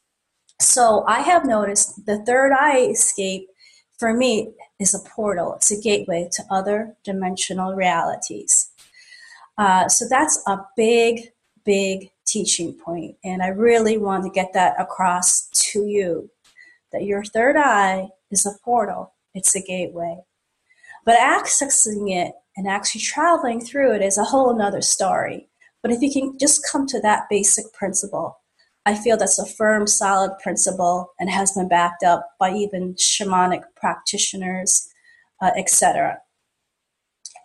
So 0.61 1.05
I 1.07 1.21
have 1.21 1.45
noticed 1.45 2.07
the 2.07 2.19
third 2.25 2.53
eye 2.53 2.93
scape 2.93 3.49
for 3.99 4.15
me 4.15 4.53
is 4.79 4.95
a 4.95 5.09
portal, 5.09 5.55
it's 5.55 5.73
a 5.73 5.81
gateway 5.81 6.29
to 6.33 6.45
other 6.51 6.95
dimensional 7.05 7.75
realities. 7.75 8.71
Uh, 9.57 9.89
so 9.89 10.07
that's 10.09 10.41
a 10.47 10.61
big, 10.77 11.33
big 11.65 12.11
teaching 12.25 12.73
point, 12.75 13.17
and 13.25 13.43
I 13.43 13.49
really 13.49 13.99
want 13.99 14.23
to 14.25 14.31
get 14.31 14.53
that 14.53 14.81
across 14.81 15.49
to 15.73 15.85
you 15.87 16.31
that 16.93 17.05
your 17.05 17.25
third 17.25 17.57
eye 17.57 18.09
is 18.31 18.47
a 18.47 18.53
portal, 18.65 19.15
it's 19.35 19.55
a 19.57 19.61
gateway. 19.61 20.21
But 21.05 21.19
accessing 21.19 22.11
it 22.11 22.35
and 22.57 22.69
actually 22.69 23.01
traveling 23.01 23.61
through 23.61 23.95
it 23.95 24.03
is 24.03 24.19
a 24.19 24.25
whole 24.25 24.57
nother 24.57 24.83
story. 24.83 25.49
But 25.83 25.93
if 25.93 26.01
you 26.01 26.13
can 26.13 26.39
just 26.39 26.67
come 26.71 26.87
to 26.89 27.01
that 27.01 27.29
basic 27.31 27.73
principle, 27.73 28.39
I 28.87 28.95
feel 28.95 29.17
that's 29.17 29.39
a 29.39 29.47
firm, 29.47 29.87
solid 29.87 30.39
principle 30.43 31.13
and 31.19 31.29
has 31.29 31.53
been 31.53 31.69
backed 31.69 32.03
up 32.03 32.27
by 32.41 32.55
even 32.55 32.95
shamanic 32.95 33.63
practitioners, 33.77 34.89
uh, 35.43 35.51
etc. 35.57 36.19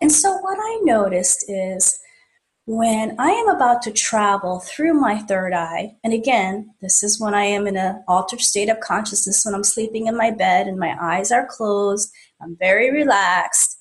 And 0.00 0.10
so, 0.10 0.36
what 0.38 0.58
I 0.58 0.80
noticed 0.82 1.44
is 1.48 1.98
when 2.66 3.14
I 3.18 3.28
am 3.28 3.48
about 3.48 3.82
to 3.82 3.92
travel 3.92 4.60
through 4.60 4.94
my 4.94 5.18
third 5.18 5.52
eye, 5.52 5.96
and 6.02 6.14
again, 6.14 6.70
this 6.80 7.02
is 7.02 7.20
when 7.20 7.34
I 7.34 7.44
am 7.44 7.66
in 7.66 7.76
an 7.76 8.02
altered 8.08 8.40
state 8.40 8.70
of 8.70 8.80
consciousness, 8.80 9.44
when 9.44 9.54
I'm 9.54 9.64
sleeping 9.64 10.06
in 10.06 10.16
my 10.16 10.30
bed 10.30 10.66
and 10.66 10.78
my 10.78 10.96
eyes 10.98 11.30
are 11.30 11.46
closed, 11.46 12.10
I'm 12.40 12.56
very 12.58 12.90
relaxed. 12.90 13.76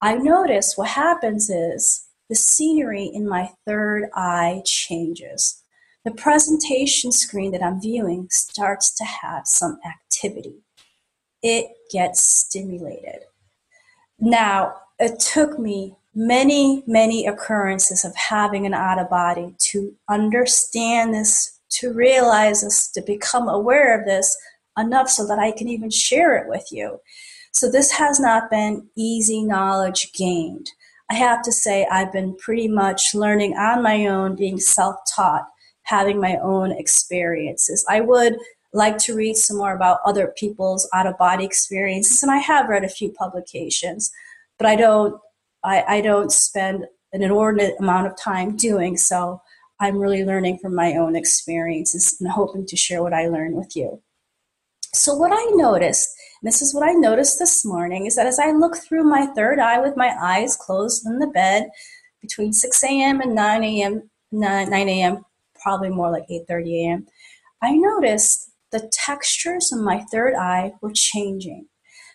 I 0.00 0.14
notice 0.14 0.74
what 0.76 0.88
happens 0.88 1.50
is 1.50 2.05
the 2.28 2.34
scenery 2.34 3.04
in 3.04 3.28
my 3.28 3.50
third 3.66 4.08
eye 4.14 4.62
changes. 4.64 5.62
The 6.04 6.10
presentation 6.12 7.12
screen 7.12 7.52
that 7.52 7.62
I'm 7.62 7.80
viewing 7.80 8.28
starts 8.30 8.94
to 8.96 9.04
have 9.04 9.46
some 9.46 9.78
activity. 9.86 10.62
It 11.42 11.66
gets 11.92 12.22
stimulated. 12.22 13.22
Now, 14.18 14.74
it 14.98 15.18
took 15.18 15.58
me 15.58 15.96
many, 16.14 16.82
many 16.86 17.26
occurrences 17.26 18.04
of 18.04 18.14
having 18.16 18.66
an 18.66 18.74
out 18.74 18.98
of 18.98 19.10
body 19.10 19.54
to 19.58 19.94
understand 20.08 21.12
this, 21.12 21.60
to 21.70 21.92
realize 21.92 22.62
this, 22.62 22.88
to 22.92 23.02
become 23.02 23.48
aware 23.48 23.98
of 23.98 24.06
this 24.06 24.36
enough 24.78 25.08
so 25.08 25.26
that 25.26 25.38
I 25.38 25.52
can 25.52 25.68
even 25.68 25.90
share 25.90 26.36
it 26.36 26.48
with 26.48 26.66
you. 26.70 27.00
So, 27.52 27.70
this 27.70 27.90
has 27.92 28.20
not 28.20 28.50
been 28.50 28.88
easy 28.96 29.42
knowledge 29.42 30.12
gained. 30.12 30.70
I 31.10 31.14
have 31.14 31.42
to 31.42 31.52
say, 31.52 31.86
I've 31.90 32.12
been 32.12 32.36
pretty 32.36 32.68
much 32.68 33.14
learning 33.14 33.56
on 33.56 33.82
my 33.82 34.06
own, 34.06 34.34
being 34.34 34.58
self 34.58 34.96
taught, 35.14 35.46
having 35.82 36.20
my 36.20 36.36
own 36.42 36.72
experiences. 36.72 37.84
I 37.88 38.00
would 38.00 38.36
like 38.72 38.98
to 38.98 39.14
read 39.14 39.36
some 39.36 39.56
more 39.56 39.74
about 39.74 40.00
other 40.04 40.34
people's 40.36 40.88
out 40.92 41.06
of 41.06 41.16
body 41.16 41.44
experiences, 41.44 42.22
and 42.22 42.32
I 42.32 42.38
have 42.38 42.68
read 42.68 42.84
a 42.84 42.88
few 42.88 43.12
publications, 43.12 44.10
but 44.58 44.66
I 44.66 44.76
don't, 44.76 45.20
I, 45.64 45.84
I 45.88 46.00
don't 46.00 46.32
spend 46.32 46.86
an 47.12 47.22
inordinate 47.22 47.76
amount 47.78 48.08
of 48.08 48.16
time 48.16 48.56
doing 48.56 48.96
so. 48.96 49.40
I'm 49.78 49.98
really 49.98 50.24
learning 50.24 50.58
from 50.58 50.74
my 50.74 50.94
own 50.94 51.14
experiences 51.14 52.16
and 52.20 52.30
hoping 52.30 52.66
to 52.66 52.76
share 52.76 53.02
what 53.02 53.14
I 53.14 53.28
learn 53.28 53.54
with 53.54 53.76
you. 53.76 54.02
So, 54.92 55.14
what 55.14 55.32
I 55.32 55.44
noticed 55.54 56.08
this 56.46 56.62
is 56.62 56.74
what 56.74 56.88
I 56.88 56.92
noticed 56.92 57.38
this 57.38 57.64
morning 57.64 58.06
is 58.06 58.16
that 58.16 58.26
as 58.26 58.38
I 58.38 58.52
look 58.52 58.76
through 58.76 59.04
my 59.04 59.26
third 59.26 59.58
eye 59.58 59.80
with 59.80 59.96
my 59.96 60.14
eyes 60.20 60.56
closed 60.56 61.06
in 61.06 61.18
the 61.18 61.26
bed 61.26 61.68
between 62.20 62.52
6 62.52 62.84
a.m. 62.84 63.20
and 63.20 63.34
9 63.34 63.64
a.m., 63.64 64.10
9, 64.32 64.70
9 64.70 64.88
a.m., 64.88 65.24
probably 65.60 65.88
more 65.88 66.10
like 66.10 66.26
8.30 66.28 66.84
a.m., 66.84 67.06
I 67.62 67.72
noticed 67.72 68.50
the 68.70 68.88
textures 68.92 69.72
in 69.72 69.82
my 69.82 70.04
third 70.12 70.34
eye 70.34 70.72
were 70.82 70.92
changing. 70.92 71.66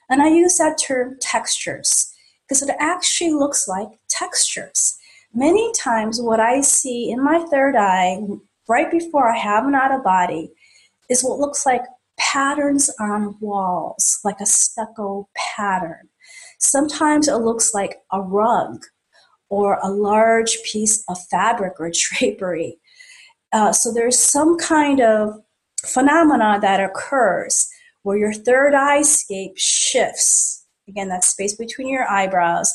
And 0.09 0.21
I 0.21 0.27
use 0.29 0.57
that 0.57 0.77
term 0.77 1.17
textures 1.19 2.13
because 2.47 2.61
it 2.61 2.75
actually 2.79 3.31
looks 3.31 3.67
like 3.67 3.87
textures. 4.09 4.97
Many 5.33 5.71
times, 5.73 6.21
what 6.21 6.39
I 6.39 6.61
see 6.61 7.09
in 7.09 7.23
my 7.23 7.45
third 7.49 7.75
eye 7.75 8.19
right 8.67 8.91
before 8.91 9.33
I 9.33 9.37
have 9.37 9.65
an 9.65 9.75
out 9.75 9.93
of 9.93 10.03
body 10.03 10.51
is 11.09 11.23
what 11.23 11.39
looks 11.39 11.65
like 11.65 11.81
patterns 12.21 12.89
on 12.99 13.35
walls, 13.39 14.19
like 14.23 14.39
a 14.39 14.45
stucco 14.45 15.27
pattern. 15.35 16.09
Sometimes 16.59 17.27
it 17.27 17.37
looks 17.37 17.73
like 17.73 17.97
a 18.11 18.21
rug 18.21 18.83
or 19.49 19.79
a 19.81 19.89
large 19.89 20.57
piece 20.63 21.03
of 21.09 21.17
fabric 21.29 21.73
or 21.79 21.91
drapery. 22.19 22.77
Uh, 23.51 23.73
so 23.73 23.91
there's 23.91 24.17
some 24.17 24.57
kind 24.57 25.01
of 25.01 25.33
phenomena 25.83 26.59
that 26.61 26.79
occurs 26.79 27.67
where 28.03 28.17
your 28.17 28.33
third 28.33 28.73
eye 28.73 29.01
scape 29.01 29.57
shifts. 29.57 30.65
Again, 30.87 31.09
that 31.09 31.23
space 31.23 31.55
between 31.55 31.89
your 31.89 32.09
eyebrows, 32.09 32.73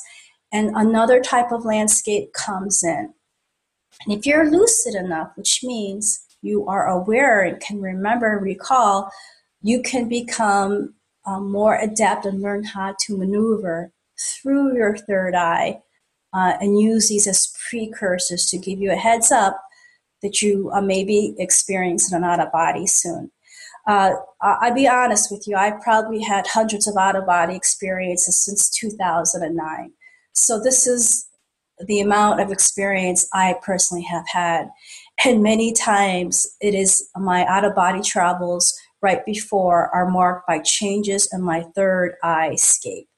and 0.53 0.71
another 0.75 1.21
type 1.21 1.51
of 1.51 1.65
landscape 1.65 2.33
comes 2.33 2.83
in. 2.85 3.13
And 4.05 4.17
if 4.17 4.27
you're 4.27 4.51
lucid 4.51 4.95
enough, 4.95 5.33
which 5.37 5.61
means 5.65 6.21
you 6.43 6.67
are 6.67 6.87
aware 6.87 7.43
and 7.43 7.61
can 7.61 7.81
remember, 7.81 8.39
recall 8.41 9.11
you 9.67 9.83
can 9.83 10.09
become 10.09 10.95
um, 11.27 11.51
more 11.51 11.75
adept 11.75 12.25
and 12.25 12.41
learn 12.41 12.63
how 12.63 12.95
to 13.01 13.19
maneuver 13.19 13.91
through 14.17 14.77
your 14.77 14.97
third 14.97 15.35
eye 15.35 15.83
uh, 16.33 16.53
and 16.61 16.79
use 16.79 17.09
these 17.09 17.27
as 17.27 17.53
precursors 17.69 18.47
to 18.49 18.59
give 18.59 18.79
you 18.79 18.93
a 18.93 18.95
heads 18.97 19.33
up 19.33 19.61
that 20.23 20.41
you 20.41 20.71
uh, 20.73 20.81
may 20.81 21.03
be 21.03 21.35
experiencing 21.39 22.17
an 22.17 22.23
out 22.23 22.39
of 22.39 22.53
body 22.53 22.87
soon. 22.87 23.33
Uh, 23.89 24.13
I'll 24.41 24.73
be 24.73 24.87
honest 24.87 25.33
with 25.33 25.49
you, 25.49 25.57
I've 25.57 25.81
probably 25.81 26.23
had 26.23 26.47
hundreds 26.47 26.87
of 26.87 26.97
out 26.97 27.17
of 27.17 27.27
body 27.27 27.57
experiences 27.57 28.45
since 28.45 28.71
2009. 28.71 29.93
So, 30.33 30.61
this 30.61 30.87
is 30.87 31.27
the 31.87 32.01
amount 32.01 32.41
of 32.41 32.53
experience 32.53 33.29
I 33.33 33.57
personally 33.63 34.05
have 34.05 34.29
had. 34.29 34.69
And 35.25 35.43
many 35.43 35.73
times 35.73 36.47
it 36.61 36.75
is 36.75 37.09
my 37.17 37.45
out 37.47 37.65
of 37.65 37.75
body 37.75 38.03
travels 38.03 38.73
right 39.03 39.25
before 39.25 39.95
are 39.95 40.11
marked 40.11 40.47
by 40.47 40.59
changes 40.61 41.29
in 41.33 41.43
my 41.43 41.65
third 41.75 42.15
eye 42.23 42.55
scape. 42.57 43.09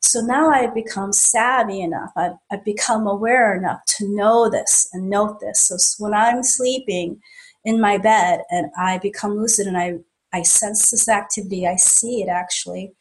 So 0.00 0.20
now 0.20 0.50
I've 0.50 0.74
become 0.74 1.12
savvy 1.14 1.80
enough. 1.80 2.10
I've, 2.14 2.34
I've 2.52 2.64
become 2.64 3.06
aware 3.06 3.56
enough 3.56 3.80
to 3.96 4.14
know 4.14 4.50
this 4.50 4.86
and 4.92 5.08
note 5.08 5.40
this. 5.40 5.66
So 5.66 5.76
when 6.02 6.12
I'm 6.12 6.42
sleeping 6.42 7.20
in 7.64 7.80
my 7.80 7.96
bed 7.96 8.40
and 8.50 8.70
I 8.78 8.98
become 8.98 9.38
lucid 9.38 9.66
and 9.66 9.78
I, 9.78 9.94
I 10.32 10.42
sense 10.42 10.90
this 10.90 11.08
activity, 11.08 11.66
I 11.66 11.76
see 11.76 12.20
it 12.22 12.28
actually 12.28 12.92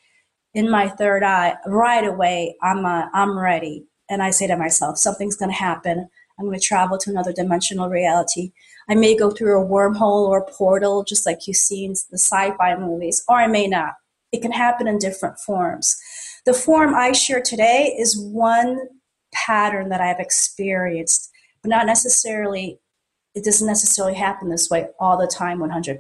in 0.54 0.72
my 0.72 0.88
third 0.88 1.24
eye 1.24 1.56
right 1.66 2.06
away. 2.06 2.56
I'm, 2.62 2.86
uh, 2.86 3.08
I'm 3.14 3.38
ready. 3.38 3.86
And 4.10 4.24
I 4.24 4.32
say 4.32 4.48
to 4.48 4.56
myself, 4.56 4.98
something's 4.98 5.36
going 5.36 5.52
to 5.52 5.58
happen. 5.58 6.08
I'm 6.40 6.46
going 6.46 6.58
to 6.58 6.66
travel 6.66 6.98
to 7.00 7.10
another 7.10 7.34
dimensional 7.34 7.90
reality. 7.90 8.54
I 8.90 8.96
may 8.96 9.16
go 9.16 9.32
through 9.32 9.62
a 9.62 9.66
wormhole 9.66 10.28
or 10.28 10.40
a 10.40 10.52
portal, 10.52 11.04
just 11.04 11.26
like 11.26 11.48
you 11.48 11.54
see 11.54 11.86
in 11.86 11.94
the 12.12 12.18
sci 12.18 12.52
fi 12.58 12.76
movies, 12.78 13.24
or 13.28 13.38
I 13.38 13.48
may 13.48 13.68
not. 13.68 13.94
It 14.32 14.42
can 14.42 14.52
happen 14.52 14.88
in 14.88 14.98
different 14.98 15.40
forms. 15.40 15.96
The 16.46 16.54
form 16.54 16.94
I 16.94 17.12
share 17.14 17.42
today 17.42 17.96
is 17.98 18.20
one 18.20 18.80
pattern 19.34 19.90
that 19.90 20.02
I've 20.02 20.20
experienced, 20.20 21.30
but 21.62 21.70
not 21.70 21.86
necessarily, 21.86 22.80
it 23.36 23.46
doesn't 23.46 23.68
necessarily 23.68 24.16
happen 24.16 24.50
this 24.50 24.70
way 24.70 24.88
all 25.00 25.18
the 25.18 25.28
time 25.28 25.60
100%. 25.60 26.00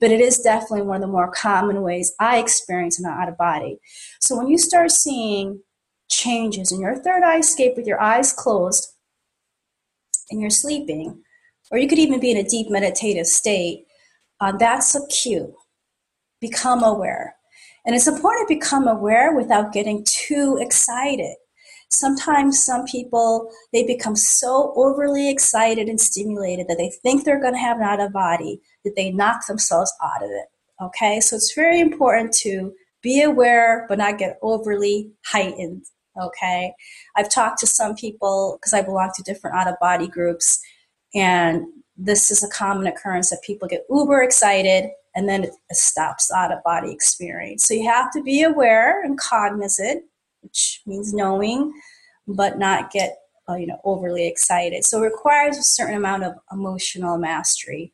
But 0.00 0.10
it 0.10 0.20
is 0.20 0.40
definitely 0.40 0.82
one 0.82 0.96
of 0.96 1.02
the 1.02 1.06
more 1.12 1.30
common 1.30 1.82
ways 1.82 2.12
I 2.18 2.38
experience 2.38 2.98
an 2.98 3.06
out 3.06 3.28
of 3.28 3.38
body. 3.38 3.78
So 4.20 4.36
when 4.36 4.48
you 4.48 4.58
start 4.58 4.90
seeing 4.90 5.60
changes 6.10 6.72
in 6.72 6.80
your 6.80 6.96
third 6.96 7.22
eye 7.22 7.40
scape 7.40 7.76
with 7.76 7.86
your 7.86 8.00
eyes 8.00 8.32
closed 8.32 8.88
and 10.30 10.40
you're 10.40 10.50
sleeping, 10.50 11.22
or 11.70 11.78
you 11.78 11.88
could 11.88 11.98
even 11.98 12.20
be 12.20 12.30
in 12.30 12.36
a 12.36 12.48
deep 12.48 12.70
meditative 12.70 13.26
state, 13.26 13.86
uh, 14.40 14.52
that's 14.58 14.94
a 14.94 15.06
cue. 15.08 15.54
Become 16.40 16.82
aware. 16.82 17.36
And 17.86 17.94
it's 17.94 18.06
important 18.06 18.48
to 18.48 18.54
become 18.54 18.88
aware 18.88 19.34
without 19.34 19.72
getting 19.72 20.04
too 20.04 20.58
excited. 20.60 21.36
Sometimes 21.90 22.64
some 22.64 22.84
people 22.86 23.50
they 23.72 23.84
become 23.84 24.16
so 24.16 24.72
overly 24.76 25.30
excited 25.30 25.88
and 25.88 26.00
stimulated 26.00 26.66
that 26.68 26.78
they 26.78 26.90
think 27.02 27.24
they're 27.24 27.40
going 27.40 27.54
to 27.54 27.58
have 27.58 27.76
an 27.76 27.84
out 27.84 28.00
of 28.00 28.12
body 28.12 28.60
that 28.84 28.94
they 28.96 29.12
knock 29.12 29.46
themselves 29.46 29.92
out 30.02 30.24
of 30.24 30.30
it. 30.30 30.46
Okay, 30.82 31.20
so 31.20 31.36
it's 31.36 31.54
very 31.54 31.78
important 31.78 32.32
to 32.38 32.72
be 33.02 33.22
aware 33.22 33.86
but 33.88 33.98
not 33.98 34.18
get 34.18 34.38
overly 34.42 35.12
heightened. 35.26 35.84
Okay, 36.20 36.72
I've 37.16 37.30
talked 37.30 37.58
to 37.60 37.66
some 37.66 37.94
people 37.94 38.58
because 38.58 38.72
I 38.72 38.82
belong 38.82 39.10
to 39.14 39.22
different 39.22 39.56
out 39.56 39.68
of 39.68 39.74
body 39.80 40.08
groups, 40.08 40.60
and 41.14 41.66
this 41.96 42.30
is 42.30 42.42
a 42.42 42.48
common 42.48 42.86
occurrence 42.86 43.30
that 43.30 43.42
people 43.42 43.68
get 43.68 43.86
uber 43.88 44.22
excited 44.22 44.90
and 45.14 45.28
then 45.28 45.44
it 45.44 45.52
stops 45.70 46.30
out 46.32 46.52
of 46.52 46.62
body 46.64 46.92
experience. 46.92 47.64
So 47.66 47.74
you 47.74 47.88
have 47.88 48.10
to 48.12 48.22
be 48.22 48.42
aware 48.42 49.02
and 49.04 49.18
cognizant, 49.18 50.04
which 50.40 50.82
means 50.86 51.14
knowing, 51.14 51.72
but 52.26 52.58
not 52.58 52.90
get 52.90 53.18
uh, 53.48 53.56
you 53.56 53.66
know 53.66 53.78
overly 53.84 54.26
excited. 54.26 54.84
So 54.84 55.02
it 55.02 55.06
requires 55.06 55.58
a 55.58 55.62
certain 55.62 55.96
amount 55.96 56.24
of 56.24 56.34
emotional 56.50 57.18
mastery. 57.18 57.92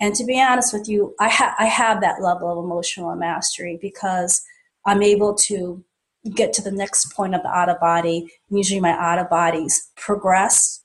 And 0.00 0.14
to 0.14 0.24
be 0.24 0.40
honest 0.40 0.72
with 0.72 0.88
you, 0.88 1.14
I, 1.20 1.28
ha- 1.28 1.54
I 1.58 1.66
have 1.66 2.00
that 2.02 2.20
level 2.20 2.50
of 2.50 2.62
emotional 2.62 3.14
mastery 3.14 3.78
because 3.80 4.42
I'm 4.84 5.02
able 5.02 5.34
to 5.34 5.82
get 6.34 6.52
to 6.54 6.62
the 6.62 6.70
next 6.70 7.14
point 7.14 7.34
of 7.34 7.42
the 7.42 7.48
out 7.48 7.68
of 7.68 7.80
body. 7.80 8.28
Usually, 8.50 8.80
my 8.80 8.92
out 8.92 9.18
of 9.18 9.30
bodies 9.30 9.90
progress 9.96 10.82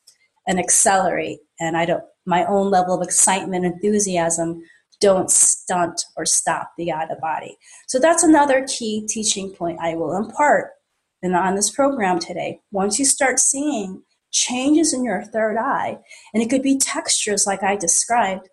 and 0.47 0.59
accelerate, 0.59 1.39
and 1.61 1.77
I 1.77 1.85
don't. 1.85 2.03
My 2.25 2.45
own 2.45 2.69
level 2.69 2.93
of 2.93 3.01
excitement, 3.01 3.65
enthusiasm 3.65 4.61
don't 4.99 5.31
stunt 5.31 5.99
or 6.15 6.25
stop 6.25 6.71
the 6.77 6.91
out 6.91 7.11
of 7.11 7.19
body. 7.19 7.57
So 7.87 7.99
that's 7.99 8.23
another 8.23 8.67
key 8.67 9.07
teaching 9.07 9.51
point 9.51 9.79
I 9.81 9.95
will 9.95 10.15
impart 10.15 10.71
in, 11.23 11.33
on 11.33 11.55
this 11.55 11.71
program 11.71 12.19
today. 12.19 12.59
Once 12.71 12.99
you 12.99 13.05
start 13.05 13.39
seeing 13.39 14.03
changes 14.31 14.93
in 14.93 15.03
your 15.03 15.23
third 15.23 15.57
eye, 15.57 15.97
and 16.33 16.43
it 16.43 16.49
could 16.49 16.61
be 16.61 16.77
textures 16.77 17.47
like 17.47 17.63
I 17.63 17.75
described, 17.75 18.47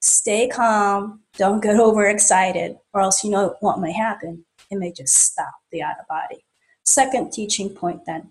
stay 0.00 0.48
calm, 0.48 1.20
don't 1.36 1.62
get 1.62 1.80
overexcited, 1.80 2.76
or 2.94 3.00
else 3.00 3.24
you 3.24 3.30
know 3.30 3.56
what 3.60 3.80
may 3.80 3.92
happen. 3.92 4.44
It 4.70 4.78
may 4.78 4.92
just 4.92 5.14
stop 5.14 5.52
the 5.72 5.82
out 5.82 5.98
of 5.98 6.06
body. 6.08 6.44
Second 6.84 7.32
teaching 7.32 7.70
point 7.70 8.02
then. 8.06 8.30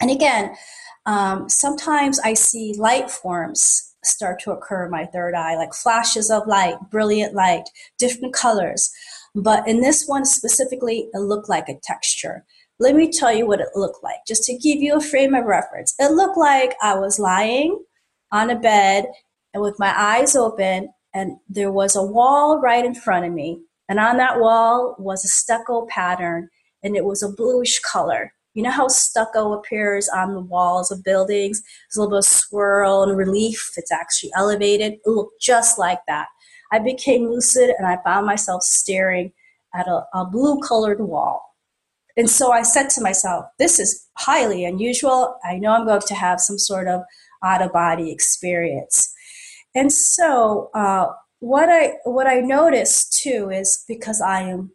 And 0.00 0.10
again, 0.10 0.54
um, 1.06 1.48
sometimes 1.48 2.18
I 2.20 2.34
see 2.34 2.74
light 2.78 3.10
forms 3.10 3.94
start 4.02 4.40
to 4.40 4.52
occur 4.52 4.84
in 4.84 4.90
my 4.90 5.06
third 5.06 5.34
eye, 5.34 5.56
like 5.56 5.72
flashes 5.72 6.30
of 6.30 6.46
light, 6.46 6.76
brilliant 6.90 7.34
light, 7.34 7.64
different 7.98 8.34
colors. 8.34 8.90
But 9.34 9.66
in 9.66 9.80
this 9.80 10.06
one 10.06 10.24
specifically, 10.24 11.08
it 11.12 11.18
looked 11.18 11.48
like 11.48 11.68
a 11.68 11.80
texture. 11.82 12.44
Let 12.78 12.94
me 12.94 13.10
tell 13.10 13.32
you 13.32 13.46
what 13.46 13.60
it 13.60 13.68
looked 13.74 14.02
like, 14.02 14.18
just 14.26 14.44
to 14.44 14.58
give 14.58 14.78
you 14.78 14.96
a 14.96 15.00
frame 15.00 15.34
of 15.34 15.44
reference. 15.44 15.94
It 15.98 16.12
looked 16.12 16.36
like 16.36 16.74
I 16.82 16.98
was 16.98 17.18
lying 17.18 17.82
on 18.30 18.50
a 18.50 18.58
bed 18.58 19.06
and 19.54 19.62
with 19.62 19.78
my 19.78 19.94
eyes 19.96 20.36
open, 20.36 20.92
and 21.14 21.38
there 21.48 21.70
was 21.70 21.96
a 21.96 22.02
wall 22.02 22.60
right 22.60 22.84
in 22.84 22.94
front 22.94 23.24
of 23.24 23.32
me. 23.32 23.60
And 23.88 23.98
on 24.00 24.16
that 24.16 24.40
wall 24.40 24.96
was 24.98 25.24
a 25.24 25.28
stucco 25.28 25.86
pattern, 25.86 26.50
and 26.82 26.96
it 26.96 27.04
was 27.04 27.22
a 27.22 27.28
bluish 27.28 27.78
color. 27.78 28.33
You 28.54 28.62
know 28.62 28.70
how 28.70 28.88
stucco 28.88 29.52
appears 29.52 30.08
on 30.08 30.32
the 30.32 30.40
walls 30.40 30.90
of 30.90 31.04
buildings? 31.04 31.62
It's 31.86 31.96
a 31.96 32.00
little 32.00 32.12
bit 32.12 32.18
of 32.18 32.24
swirl 32.24 33.02
and 33.02 33.16
relief. 33.16 33.72
It's 33.76 33.92
actually 33.92 34.30
elevated. 34.36 34.94
It 34.94 35.00
looked 35.06 35.40
just 35.40 35.78
like 35.78 36.00
that. 36.06 36.26
I 36.72 36.78
became 36.78 37.28
lucid 37.28 37.70
and 37.76 37.86
I 37.86 37.98
found 38.04 38.26
myself 38.26 38.62
staring 38.62 39.32
at 39.74 39.88
a, 39.88 40.04
a 40.14 40.24
blue 40.24 40.60
colored 40.60 41.00
wall. 41.00 41.54
And 42.16 42.30
so 42.30 42.52
I 42.52 42.62
said 42.62 42.90
to 42.90 43.02
myself, 43.02 43.46
this 43.58 43.80
is 43.80 44.08
highly 44.16 44.64
unusual. 44.64 45.36
I 45.44 45.58
know 45.58 45.72
I'm 45.72 45.86
going 45.86 46.00
to 46.00 46.14
have 46.14 46.40
some 46.40 46.58
sort 46.58 46.86
of 46.86 47.02
out 47.42 47.60
of 47.60 47.72
body 47.72 48.12
experience. 48.12 49.12
And 49.74 49.92
so, 49.92 50.70
uh, 50.74 51.08
what 51.40 51.68
I 51.68 51.94
what 52.04 52.26
I 52.26 52.40
noticed 52.40 53.20
too 53.20 53.50
is 53.50 53.84
because 53.86 54.22
I 54.22 54.42
am 54.42 54.70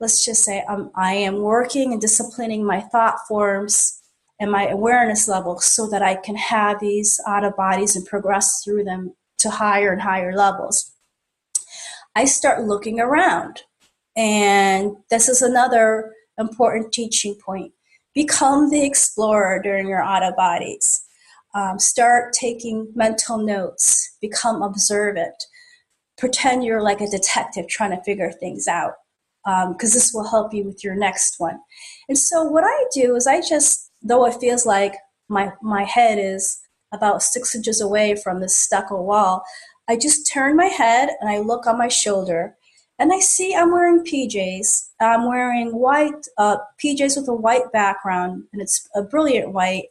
let's 0.00 0.24
just 0.24 0.42
say 0.42 0.62
um, 0.68 0.90
I 0.94 1.14
am 1.14 1.40
working 1.40 1.92
and 1.92 2.00
disciplining 2.00 2.64
my 2.64 2.80
thought 2.80 3.18
forms 3.28 4.00
and 4.40 4.50
my 4.50 4.66
awareness 4.66 5.28
level 5.28 5.58
so 5.60 5.88
that 5.88 6.02
I 6.02 6.16
can 6.16 6.36
have 6.36 6.80
these 6.80 7.20
out 7.26 7.44
of 7.44 7.56
bodies 7.56 7.94
and 7.96 8.04
progress 8.04 8.62
through 8.64 8.84
them 8.84 9.14
to 9.38 9.50
higher 9.50 9.92
and 9.92 10.02
higher 10.02 10.34
levels. 10.34 10.92
I 12.16 12.24
start 12.24 12.64
looking 12.64 13.00
around. 13.00 13.62
And 14.16 14.96
this 15.10 15.28
is 15.28 15.42
another 15.42 16.12
important 16.38 16.92
teaching 16.92 17.36
point. 17.44 17.72
Become 18.14 18.70
the 18.70 18.84
explorer 18.84 19.60
during 19.60 19.88
your 19.88 20.02
out 20.02 20.22
of 20.22 20.36
bodies. 20.36 21.04
Um, 21.54 21.78
start 21.78 22.32
taking 22.32 22.92
mental 22.94 23.38
notes. 23.38 24.16
Become 24.20 24.62
observant. 24.62 25.34
Pretend 26.16 26.64
you're 26.64 26.82
like 26.82 27.00
a 27.00 27.08
detective 27.08 27.68
trying 27.68 27.90
to 27.90 28.02
figure 28.04 28.30
things 28.30 28.68
out 28.68 28.94
because 29.44 29.92
um, 29.92 29.96
this 29.96 30.12
will 30.14 30.28
help 30.28 30.54
you 30.54 30.64
with 30.64 30.82
your 30.82 30.94
next 30.94 31.38
one. 31.38 31.58
And 32.08 32.18
so 32.18 32.44
what 32.44 32.64
I 32.64 32.84
do 32.94 33.14
is 33.14 33.26
I 33.26 33.40
just, 33.40 33.90
though 34.02 34.26
it 34.26 34.40
feels 34.40 34.64
like 34.66 34.94
my 35.28 35.52
my 35.62 35.84
head 35.84 36.18
is 36.18 36.60
about 36.92 37.22
six 37.22 37.54
inches 37.54 37.80
away 37.80 38.14
from 38.14 38.40
this 38.40 38.56
stucco 38.56 39.02
wall, 39.02 39.42
I 39.88 39.96
just 39.96 40.30
turn 40.32 40.56
my 40.56 40.66
head 40.66 41.10
and 41.20 41.28
I 41.28 41.38
look 41.38 41.66
on 41.66 41.78
my 41.78 41.88
shoulder 41.88 42.56
and 42.98 43.12
I 43.12 43.18
see 43.18 43.54
I'm 43.54 43.72
wearing 43.72 44.04
PJs. 44.04 44.88
I'm 45.00 45.26
wearing 45.26 45.76
white 45.76 46.26
uh, 46.38 46.58
PJs 46.82 47.18
with 47.18 47.28
a 47.28 47.34
white 47.34 47.72
background 47.72 48.44
and 48.52 48.62
it's 48.62 48.88
a 48.94 49.02
brilliant 49.02 49.52
white. 49.52 49.86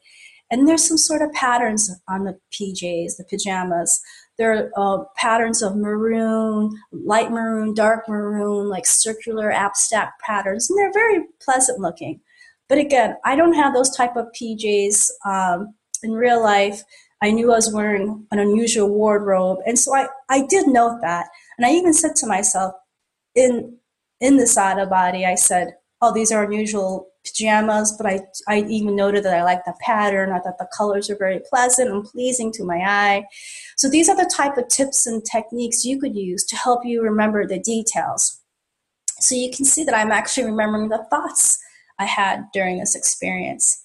And 0.50 0.68
there's 0.68 0.88
some 0.88 0.98
sort 0.98 1.22
of 1.22 1.32
patterns 1.34 1.92
on 2.08 2.26
the 2.26 2.40
PJs, 2.52 3.18
the 3.18 3.26
pajamas. 3.30 4.00
There 4.44 4.70
are 4.76 4.96
uh, 5.02 5.06
patterns 5.16 5.62
of 5.62 5.78
maroon, 5.78 6.78
light 6.92 7.32
maroon, 7.32 7.74
dark 7.74 8.10
maroon, 8.10 8.68
like 8.68 8.86
circular 8.86 9.50
abstract 9.50 10.22
patterns, 10.22 10.70
and 10.70 10.78
they're 10.78 10.92
very 10.92 11.24
pleasant 11.42 11.80
looking. 11.80 12.20
But 12.68 12.78
again, 12.78 13.16
I 13.24 13.38
don't 13.38 13.54
have 13.54 13.74
those 13.74 13.96
type 13.96 14.18
of 14.18 14.28
PJs 14.38 15.12
um, 15.26 15.74
in 16.04 16.12
real 16.12 16.44
life. 16.44 16.84
I 17.22 17.32
knew 17.32 17.54
I 17.54 17.56
was 17.56 17.72
wearing 17.72 18.28
an 18.32 18.40
unusual 18.40 18.90
wardrobe, 18.90 19.60
and 19.66 19.80
so 19.80 19.96
I, 19.96 20.08
I 20.30 20.46
did 20.46 20.68
note 20.68 21.00
that. 21.00 21.28
And 21.58 21.66
I 21.66 21.72
even 21.72 21.94
said 21.94 22.18
to 22.18 22.28
myself, 22.28 22.74
in 23.36 23.78
in 24.20 24.36
this 24.36 24.58
out 24.58 24.78
of 24.78 24.90
body, 24.90 25.26
I 25.26 25.36
said, 25.36 25.76
"Oh, 26.04 26.14
these 26.14 26.34
are 26.34 26.44
unusual 26.44 27.08
pajamas, 27.26 27.94
but 27.98 28.06
I, 28.06 28.20
I 28.50 28.60
even 28.68 28.94
noted 28.94 29.24
that 29.24 29.34
I 29.34 29.44
like 29.44 29.64
the 29.64 29.74
pattern. 29.80 30.34
I 30.34 30.40
thought 30.40 30.58
the 30.58 30.68
colors 30.76 31.10
are 31.10 31.16
very 31.16 31.40
pleasant 31.50 31.90
and 31.90 32.04
pleasing 32.04 32.52
to 32.54 32.66
my 32.66 32.80
eye. 32.80 33.24
So 33.78 33.90
these 33.90 34.10
are 34.10 34.16
the 34.16 34.30
type 34.36 34.58
of 34.58 34.68
tips 34.68 35.08
and 35.08 35.24
techniques 35.24 35.86
you 35.86 36.02
could 36.02 36.14
use 36.14 36.44
to 36.46 36.58
help 36.58 36.82
you 36.84 37.02
remember 37.02 37.48
the 37.48 37.60
details. 37.60 38.42
So 39.22 39.34
you 39.34 39.50
can 39.50 39.64
see 39.64 39.86
that 39.86 39.96
I'm 39.96 40.12
actually 40.12 40.48
remembering 40.48 40.90
the 40.90 41.06
thoughts 41.10 41.58
I 42.00 42.06
had 42.06 42.48
during 42.52 42.80
this 42.80 42.96
experience. 42.96 43.82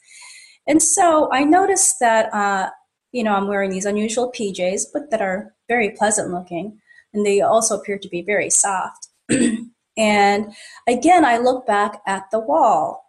And 0.67 0.83
so 0.83 1.31
I 1.33 1.45
noticed 1.45 2.01
that, 2.01 2.35
uh, 2.35 2.71
you 3.13 3.23
know, 3.23 3.35
I'm 3.35 3.47
wearing 3.47 3.71
these 3.71 3.87
unusual 3.87 4.33
PJs, 4.33 4.87
but 4.93 5.11
that 5.13 5.23
are 5.23 5.55
very 5.69 5.91
pleasant 5.91 6.33
looking. 6.33 6.81
And 7.15 7.25
they 7.25 7.41
also 7.41 7.79
appear 7.79 7.99
to 7.99 8.09
be 8.09 8.23
very 8.23 8.51
soft. 8.51 9.07
and 9.99 10.55
again, 10.87 11.25
I 11.25 11.39
look 11.39 11.67
back 11.67 12.01
at 12.07 12.31
the 12.31 12.39
wall 12.39 13.05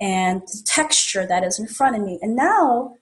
and 0.00 0.42
the 0.42 0.62
texture 0.66 1.24
that 1.26 1.44
is 1.44 1.60
in 1.60 1.68
front 1.68 1.96
of 1.96 2.02
me. 2.02 2.18
And 2.20 2.34
now 2.34 2.96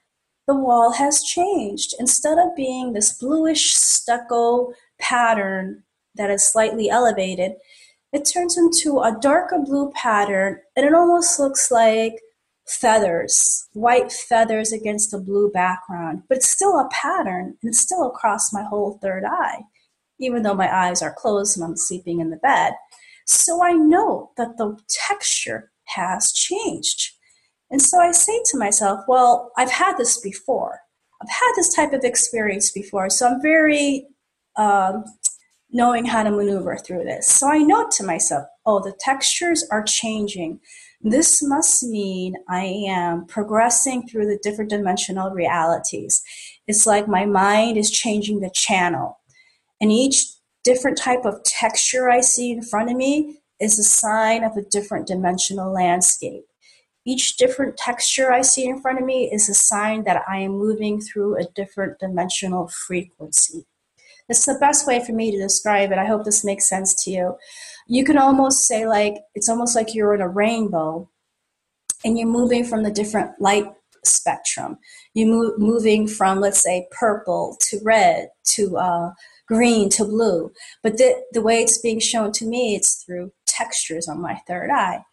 the 0.47 0.55
wall 0.55 0.93
has 0.93 1.23
changed. 1.23 1.95
Instead 1.99 2.39
of 2.39 2.55
being 2.55 2.93
this 2.93 3.13
bluish 3.15 3.73
stucco 3.73 4.75
pattern 5.01 5.83
that 6.17 6.31
is 6.31 6.47
slightly 6.47 6.91
elevated, 6.91 7.53
it 8.13 8.29
turns 8.31 8.59
into 8.59 9.01
a 9.01 9.17
darker 9.19 9.59
blue 9.59 9.91
pattern 9.95 10.59
and 10.77 10.85
it 10.85 10.93
almost 10.93 11.39
looks 11.39 11.71
like 11.71 12.21
feathers, 12.67 13.69
white 13.73 14.13
feathers 14.13 14.73
against 14.73 15.15
a 15.15 15.19
blue 15.19 15.51
background. 15.51 16.25
But 16.29 16.39
it's 16.39 16.51
still 16.51 16.79
a 16.79 16.89
pattern 16.93 17.57
and 17.63 17.71
it's 17.71 17.81
still 17.81 18.07
across 18.07 18.53
my 18.53 18.63
whole 18.63 18.99
third 19.01 19.25
eye, 19.25 19.63
even 20.19 20.43
though 20.43 20.55
my 20.55 20.71
eyes 20.73 21.01
are 21.01 21.15
closed 21.15 21.57
and 21.57 21.65
I'm 21.65 21.77
sleeping 21.77 22.21
in 22.21 22.31
the 22.31 22.37
bed. 22.37 22.75
So 23.31 23.63
I 23.63 23.75
know 23.75 24.33
that 24.37 24.57
the 24.57 24.77
texture 24.89 25.71
has 25.85 26.33
changed. 26.33 27.13
And 27.71 27.81
so 27.81 28.01
I 28.01 28.11
say 28.11 28.41
to 28.47 28.59
myself, 28.59 29.05
well, 29.07 29.53
I've 29.57 29.71
had 29.71 29.97
this 29.97 30.21
before. 30.21 30.81
I've 31.23 31.31
had 31.31 31.53
this 31.55 31.73
type 31.73 31.93
of 31.93 32.03
experience 32.03 32.73
before, 32.73 33.09
so 33.09 33.29
I'm 33.29 33.41
very 33.41 34.09
um, 34.57 35.05
knowing 35.71 36.07
how 36.07 36.25
to 36.25 36.33
maneuver 36.33 36.77
through 36.77 37.05
this. 37.05 37.29
So 37.29 37.49
I 37.49 37.59
note 37.59 37.93
to 37.93 38.05
myself, 38.05 38.49
oh, 38.67 38.83
the 38.83 38.97
textures 38.99 39.65
are 39.71 39.85
changing. 39.85 40.59
This 41.01 41.41
must 41.41 41.85
mean 41.85 42.35
I 42.49 42.65
am 42.89 43.27
progressing 43.27 44.09
through 44.09 44.27
the 44.27 44.41
different 44.43 44.71
dimensional 44.71 45.31
realities. 45.31 46.21
It's 46.67 46.85
like 46.85 47.07
my 47.07 47.27
mind 47.27 47.77
is 47.77 47.93
changing 47.93 48.41
the 48.41 48.51
channel. 48.53 49.21
And 49.81 49.93
each 49.93 50.25
different 50.73 50.97
type 50.97 51.25
of 51.25 51.43
texture 51.43 52.09
I 52.09 52.21
see 52.21 52.53
in 52.53 52.63
front 52.63 52.93
of 52.93 52.97
me 52.97 53.41
is 53.59 53.77
a 53.77 53.83
sign 53.83 54.45
of 54.45 54.57
a 54.57 54.63
different 54.63 55.09
dimensional 55.09 55.73
landscape. 55.73 56.45
Each 57.05 57.37
different 57.37 57.77
texture 57.77 58.31
I 58.31 58.43
see 58.43 58.67
in 58.67 58.81
front 58.81 59.01
of 59.01 59.05
me 59.05 59.29
is 59.33 59.49
a 59.49 59.55
sign 59.55 60.05
that 60.05 60.23
I 60.29 60.39
am 60.39 60.53
moving 60.53 61.01
through 61.01 61.37
a 61.37 61.49
different 61.57 61.99
dimensional 61.99 62.69
frequency. 62.69 63.67
It's 64.29 64.47
the 64.47 64.59
best 64.61 64.87
way 64.87 65.05
for 65.05 65.13
me 65.13 65.33
to 65.33 65.39
describe 65.39 65.91
it. 65.91 65.99
I 65.99 66.07
hope 66.07 66.25
this 66.25 66.45
makes 66.45 66.69
sense 66.69 67.03
to 67.03 67.11
you. 67.11 67.37
You 67.89 68.05
can 68.05 68.17
almost 68.17 68.67
say, 68.67 68.87
like, 68.87 69.17
it's 69.35 69.49
almost 69.49 69.75
like 69.75 69.93
you're 69.93 70.15
in 70.15 70.21
a 70.21 70.29
rainbow 70.29 71.11
and 72.05 72.17
you're 72.17 72.29
moving 72.29 72.65
from 72.65 72.85
the 72.85 72.93
different 72.93 73.33
light 73.41 73.67
spectrum. 74.05 74.79
You're 75.15 75.27
move, 75.27 75.59
moving 75.59 76.07
from, 76.07 76.39
let's 76.39 76.63
say, 76.63 76.87
purple 76.93 77.57
to 77.63 77.81
red 77.83 78.29
to 78.55 78.77
uh, 78.77 79.11
green 79.51 79.89
to 79.91 80.05
blue. 80.05 80.53
But 80.81 80.97
the, 80.97 81.21
the 81.33 81.43
way 81.43 81.61
it's 81.61 81.79
being 81.79 81.99
shown 81.99 82.31
to 82.33 82.47
me, 82.47 82.77
it's 82.77 83.03
through 83.03 83.33
textures 83.47 84.07
on 84.07 84.23
my 84.23 84.37
third 84.47 84.71
eye. 84.71 85.05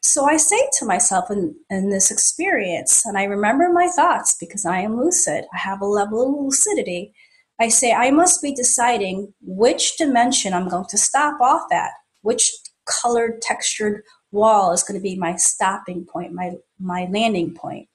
So 0.00 0.24
I 0.24 0.38
say 0.38 0.58
to 0.78 0.86
myself 0.86 1.30
in, 1.30 1.54
in 1.68 1.90
this 1.90 2.10
experience, 2.10 3.04
and 3.04 3.18
I 3.18 3.24
remember 3.24 3.68
my 3.70 3.88
thoughts 3.88 4.34
because 4.40 4.64
I 4.64 4.78
am 4.80 4.98
lucid, 4.98 5.44
I 5.52 5.58
have 5.58 5.82
a 5.82 5.86
level 5.86 6.22
of 6.22 6.44
lucidity. 6.44 7.12
I 7.60 7.68
say, 7.68 7.92
I 7.92 8.10
must 8.10 8.42
be 8.42 8.54
deciding 8.54 9.34
which 9.42 9.98
dimension 9.98 10.54
I'm 10.54 10.68
going 10.68 10.86
to 10.88 10.98
stop 10.98 11.38
off 11.40 11.70
at, 11.70 11.90
which 12.22 12.50
colored, 12.86 13.42
textured 13.42 14.02
wall 14.32 14.72
is 14.72 14.82
going 14.82 14.98
to 14.98 15.02
be 15.02 15.16
my 15.16 15.36
stopping 15.36 16.06
point, 16.10 16.32
my, 16.32 16.52
my 16.80 17.06
landing 17.12 17.54
point. 17.54 17.88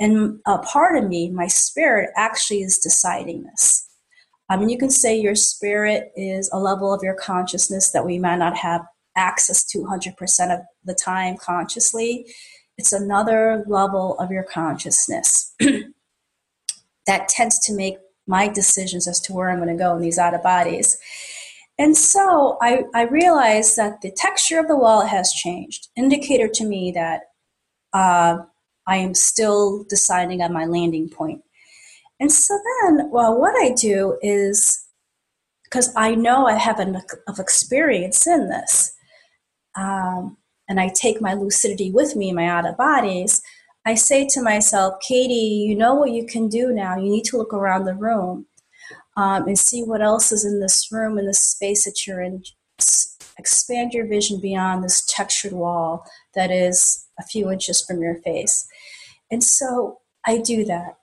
And 0.00 0.40
a 0.44 0.58
part 0.58 0.98
of 0.98 1.08
me, 1.08 1.30
my 1.30 1.46
spirit, 1.46 2.10
actually 2.16 2.62
is 2.62 2.78
deciding 2.78 3.44
this. 3.44 3.89
I 4.50 4.56
mean, 4.56 4.68
you 4.68 4.76
can 4.76 4.90
say 4.90 5.16
your 5.16 5.36
spirit 5.36 6.10
is 6.16 6.50
a 6.52 6.58
level 6.58 6.92
of 6.92 7.04
your 7.04 7.14
consciousness 7.14 7.92
that 7.92 8.04
we 8.04 8.18
might 8.18 8.38
not 8.38 8.56
have 8.56 8.82
access 9.16 9.64
to 9.66 9.78
100% 9.78 10.52
of 10.52 10.60
the 10.84 10.94
time 10.94 11.36
consciously. 11.36 12.26
It's 12.76 12.92
another 12.92 13.64
level 13.68 14.18
of 14.18 14.32
your 14.32 14.42
consciousness 14.42 15.54
that 17.06 17.28
tends 17.28 17.60
to 17.60 17.72
make 17.72 17.98
my 18.26 18.48
decisions 18.48 19.06
as 19.06 19.20
to 19.20 19.32
where 19.32 19.50
I'm 19.50 19.62
going 19.62 19.68
to 19.68 19.82
go 19.82 19.94
in 19.94 20.02
these 20.02 20.18
out 20.18 20.34
of 20.34 20.42
bodies. 20.42 20.98
And 21.78 21.96
so 21.96 22.58
I, 22.60 22.82
I 22.92 23.02
realized 23.02 23.76
that 23.76 24.00
the 24.00 24.10
texture 24.10 24.58
of 24.58 24.66
the 24.66 24.76
wall 24.76 25.06
has 25.06 25.32
changed, 25.32 25.88
indicator 25.96 26.48
to 26.48 26.64
me 26.64 26.90
that 26.92 27.22
uh, 27.92 28.38
I 28.86 28.96
am 28.96 29.14
still 29.14 29.84
deciding 29.88 30.42
on 30.42 30.52
my 30.52 30.64
landing 30.64 31.08
point. 31.08 31.42
And 32.20 32.30
so 32.30 32.58
then, 32.82 33.10
well, 33.10 33.40
what 33.40 33.54
I 33.56 33.72
do 33.72 34.18
is 34.22 34.86
because 35.64 35.92
I 35.96 36.14
know 36.14 36.46
I 36.46 36.54
have 36.54 36.80
enough 36.80 37.04
experience 37.38 38.26
in 38.26 38.48
this, 38.48 38.92
um, 39.76 40.36
and 40.68 40.78
I 40.78 40.88
take 40.94 41.20
my 41.20 41.34
lucidity 41.34 41.90
with 41.90 42.14
me 42.14 42.32
my 42.32 42.46
out 42.46 42.66
of 42.66 42.76
bodies, 42.76 43.40
I 43.86 43.94
say 43.94 44.26
to 44.28 44.42
myself, 44.42 44.94
Katy, 45.00 45.34
you 45.34 45.74
know 45.74 45.94
what 45.94 46.10
you 46.10 46.26
can 46.26 46.48
do 46.48 46.70
now. 46.72 46.96
You 46.96 47.10
need 47.10 47.24
to 47.24 47.38
look 47.38 47.54
around 47.54 47.84
the 47.86 47.94
room 47.94 48.46
um, 49.16 49.46
and 49.46 49.58
see 49.58 49.82
what 49.82 50.02
else 50.02 50.32
is 50.32 50.44
in 50.44 50.60
this 50.60 50.88
room, 50.92 51.18
in 51.18 51.26
this 51.26 51.40
space 51.40 51.84
that 51.84 52.06
you're 52.06 52.20
in. 52.20 52.42
Expand 53.38 53.94
your 53.94 54.06
vision 54.06 54.38
beyond 54.38 54.84
this 54.84 55.04
textured 55.06 55.52
wall 55.52 56.04
that 56.34 56.50
is 56.50 57.06
a 57.18 57.22
few 57.22 57.50
inches 57.50 57.82
from 57.84 58.02
your 58.02 58.16
face. 58.16 58.66
And 59.30 59.42
so 59.42 60.00
I 60.26 60.38
do 60.38 60.64
that. 60.66 60.99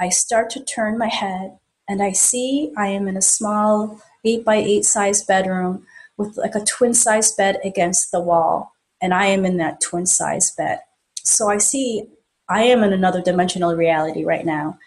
I 0.00 0.08
start 0.08 0.48
to 0.50 0.64
turn 0.64 0.96
my 0.96 1.08
head 1.08 1.58
and 1.86 2.02
I 2.02 2.12
see 2.12 2.72
I 2.76 2.86
am 2.88 3.06
in 3.06 3.18
a 3.18 3.22
small 3.22 4.00
8 4.24 4.44
by 4.44 4.56
8 4.56 4.84
size 4.84 5.22
bedroom 5.22 5.86
with 6.16 6.38
like 6.38 6.54
a 6.54 6.64
twin 6.64 6.94
size 6.94 7.32
bed 7.32 7.58
against 7.62 8.10
the 8.10 8.20
wall. 8.20 8.72
And 9.02 9.12
I 9.12 9.26
am 9.26 9.44
in 9.44 9.58
that 9.58 9.80
twin 9.80 10.06
size 10.06 10.52
bed. 10.52 10.80
So 11.22 11.50
I 11.50 11.58
see 11.58 12.06
I 12.48 12.62
am 12.62 12.82
in 12.82 12.92
another 12.92 13.20
dimensional 13.20 13.76
reality 13.76 14.24
right 14.24 14.44
now. 14.44 14.78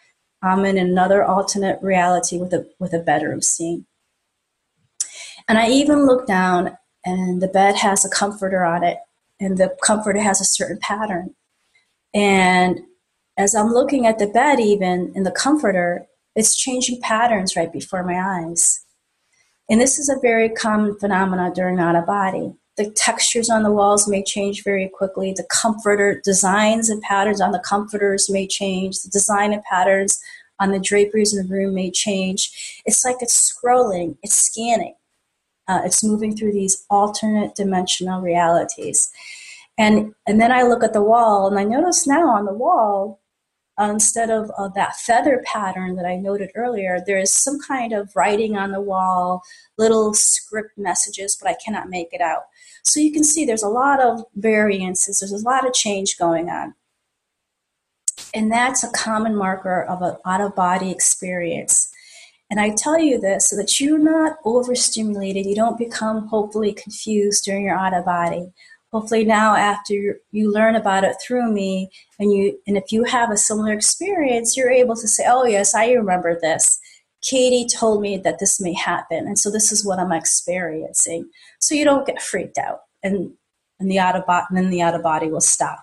I'm 0.42 0.66
in 0.66 0.78
another 0.78 1.24
alternate 1.24 1.82
reality 1.82 2.38
with 2.38 2.52
a 2.54 2.68
with 2.80 2.94
a 2.94 3.00
bedroom 3.00 3.42
scene. 3.42 3.86
And 5.48 5.58
I 5.60 5.70
even 5.70 6.06
look 6.08 6.26
down 6.26 6.78
and 7.06 7.42
the 7.42 7.48
bed 7.48 7.76
has 7.76 8.04
a 8.04 8.10
comforter 8.10 8.64
on 8.64 8.84
it 8.84 8.98
and 9.40 9.58
the 9.58 9.76
comforter 9.84 10.20
has 10.22 10.42
a 10.42 10.46
certain 10.46 10.80
pattern. 10.80 11.36
And 12.14 12.82
as 13.38 13.56
I'm 13.56 13.74
looking 13.74 14.06
at 14.06 14.20
the 14.20 14.28
bed 14.28 14.60
even 14.60 15.12
in 15.16 15.24
the 15.24 15.32
comforter, 15.32 16.06
it's 16.36 16.56
changing 16.56 17.02
patterns 17.02 17.56
right 17.56 17.72
before 17.72 18.04
my 18.04 18.20
eyes. 18.20 18.84
And 19.70 19.80
this 19.80 19.98
is 19.98 20.10
a 20.10 20.20
very 20.22 20.50
common 20.50 20.98
phenomenon 21.00 21.54
during 21.54 21.80
out 21.80 21.96
of 21.96 22.06
body. 22.06 22.54
The 22.76 22.90
textures 22.90 23.50
on 23.50 23.64
the 23.64 23.72
walls 23.72 24.08
may 24.08 24.24
change 24.24 24.64
very 24.64 24.90
quickly. 24.90 25.32
The 25.32 25.48
comforter 25.50 26.20
designs 26.24 26.90
and 26.90 27.02
patterns 27.02 27.40
on 27.40 27.52
the 27.52 27.60
comforters 27.60 28.30
may 28.30 28.48
change. 28.48 29.02
The 29.02 29.10
design 29.10 29.54
and 29.54 29.64
patterns 29.64 30.20
on 30.60 30.72
the 30.72 30.80
draperies 30.80 31.36
in 31.36 31.48
the 31.48 31.54
room 31.54 31.76
may 31.76 31.92
change. 31.92 32.82
It's 32.86 33.06
like 33.06 33.18
it's 33.22 33.52
scrolling, 33.52 34.18
it's 34.24 34.36
scanning, 34.36 34.96
uh, 35.68 35.82
it's 35.86 36.04
moving 36.04 36.36
through 36.36 36.54
these 36.54 36.86
alternate 36.90 37.56
dimensional 37.56 38.22
realities. 38.22 39.12
And, 39.78 40.14
and 40.28 40.40
then 40.40 40.52
I 40.52 40.64
look 40.64 40.84
at 40.84 40.94
the 40.94 41.02
wall 41.02 41.48
and 41.48 41.58
I 41.58 41.64
notice 41.64 42.08
now 42.08 42.28
on 42.30 42.46
the 42.46 42.54
wall, 42.54 43.20
uh, 43.84 43.92
instead 43.92 44.30
of 44.30 44.50
uh, 44.58 44.70
that 44.70 44.96
feather 44.96 45.44
pattern 45.46 45.96
that 45.96 46.06
I 46.06 46.16
noted 46.16 46.52
earlier, 46.56 47.00
there 47.06 47.20
is 47.20 47.34
some 47.34 47.60
kind 47.60 47.92
of 47.92 48.16
writing 48.16 48.56
on 48.56 48.72
the 48.72 48.82
wall, 48.82 49.44
little 49.78 50.14
script 50.14 50.78
messages, 50.78 51.36
but 51.36 51.50
I 51.50 51.56
cannot 51.64 51.90
make 51.90 52.14
it 52.14 52.22
out. 52.22 52.44
So 52.84 53.00
you 53.00 53.12
can 53.12 53.24
see 53.24 53.46
there's 53.46 53.64
a 53.64 53.68
lot 53.68 54.02
of 54.02 54.24
variances, 54.36 55.20
there's 55.20 55.32
a 55.32 55.50
lot 55.50 55.68
of 55.68 55.74
change 55.74 56.18
going 56.18 56.50
on. 56.50 56.76
And 58.34 58.52
that's 58.52 58.84
a 58.84 58.92
common 58.92 59.36
marker 59.36 59.84
of 59.84 60.02
an 60.02 60.16
out 60.26 60.42
of 60.42 60.56
body 60.56 60.90
experience. 60.90 61.90
And 62.50 62.60
I 62.60 62.70
tell 62.70 63.00
you 63.00 63.20
this 63.20 63.50
so 63.50 63.56
that 63.58 63.80
you're 63.80 63.98
not 63.98 64.38
overstimulated, 64.46 65.46
you 65.46 65.56
don't 65.56 65.78
become 65.78 66.28
hopefully 66.28 66.72
confused 66.74 67.44
during 67.46 67.66
your 67.66 67.78
out 67.78 67.94
of 67.94 68.06
body 68.06 68.54
hopefully 68.94 69.26
now 69.26 69.56
after 69.56 70.22
you 70.32 70.52
learn 70.52 70.76
about 70.76 71.04
it 71.04 71.16
through 71.20 71.52
me 71.52 71.90
and 72.20 72.32
you 72.32 72.58
and 72.68 72.78
if 72.78 72.92
you 72.92 73.04
have 73.04 73.32
a 73.32 73.38
similar 73.38 73.74
experience 73.74 74.56
you're 74.56 74.70
able 74.70 74.96
to 74.96 75.08
say 75.08 75.26
oh 75.28 75.46
yes 75.46 75.76
i 75.76 75.92
remember 75.92 76.40
this. 76.40 76.80
Katy 77.24 77.68
told 77.68 78.02
me 78.02 78.18
that 78.18 78.40
this 78.40 78.60
may 78.60 78.74
happen. 78.74 79.20
And 79.28 79.40
so 79.40 79.50
this 79.50 79.72
is 79.72 79.86
what 79.86 80.00
i'm 80.00 80.12
experiencing. 80.12 81.30
So 81.60 81.74
you 81.74 81.86
don't 81.86 82.06
get 82.06 82.22
freaked 82.22 82.58
out 82.58 82.80
and 83.02 83.32
and 83.80 83.90
the 83.90 84.00
out 84.00 84.16
of 84.16 84.26
body 84.26 84.46
and 84.50 84.58
then 84.58 84.70
the 84.70 84.82
out 84.82 84.96
of 84.96 85.04
body 85.04 85.30
will 85.30 85.42
stop. 85.42 85.80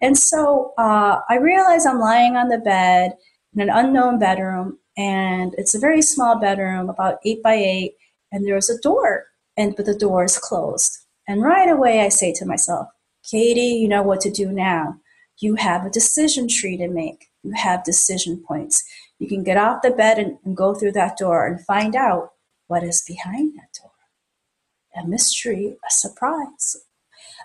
And 0.00 0.18
so 0.18 0.72
uh, 0.78 1.20
i 1.28 1.36
realize 1.36 1.86
i'm 1.86 2.00
lying 2.00 2.36
on 2.36 2.48
the 2.48 2.58
bed 2.58 3.12
in 3.54 3.60
an 3.60 3.70
unknown 3.70 4.18
bedroom 4.18 4.78
and 4.96 5.54
it's 5.58 5.74
a 5.74 5.78
very 5.78 6.02
small 6.02 6.38
bedroom 6.40 6.88
about 6.88 7.18
eight 7.24 7.42
by 7.42 7.54
eight 7.54 7.92
and 8.32 8.46
there's 8.46 8.70
a 8.70 8.80
door 8.80 9.26
and 9.56 9.76
but 9.76 9.86
the 9.86 9.94
door 9.94 10.24
is 10.24 10.38
closed 10.38 11.01
and 11.28 11.42
right 11.42 11.68
away, 11.68 12.00
I 12.00 12.08
say 12.08 12.32
to 12.34 12.46
myself, 12.46 12.88
Katy, 13.28 13.60
you 13.60 13.88
know 13.88 14.02
what 14.02 14.20
to 14.22 14.30
do 14.30 14.50
now. 14.50 14.96
You 15.38 15.54
have 15.56 15.84
a 15.84 15.90
decision 15.90 16.48
tree 16.48 16.76
to 16.76 16.88
make. 16.88 17.26
You 17.42 17.52
have 17.52 17.84
decision 17.84 18.42
points. 18.46 18.84
You 19.18 19.28
can 19.28 19.42
get 19.42 19.56
off 19.56 19.82
the 19.82 19.90
bed 19.90 20.18
and, 20.18 20.38
and 20.44 20.56
go 20.56 20.74
through 20.74 20.92
that 20.92 21.16
door 21.16 21.46
and 21.46 21.64
find 21.64 21.94
out 21.94 22.30
what 22.66 22.82
is 22.82 23.02
behind 23.06 23.54
that 23.54 23.72
door. 23.80 23.90
A 24.96 25.06
mystery, 25.06 25.76
a 25.88 25.90
surprise. 25.90 26.76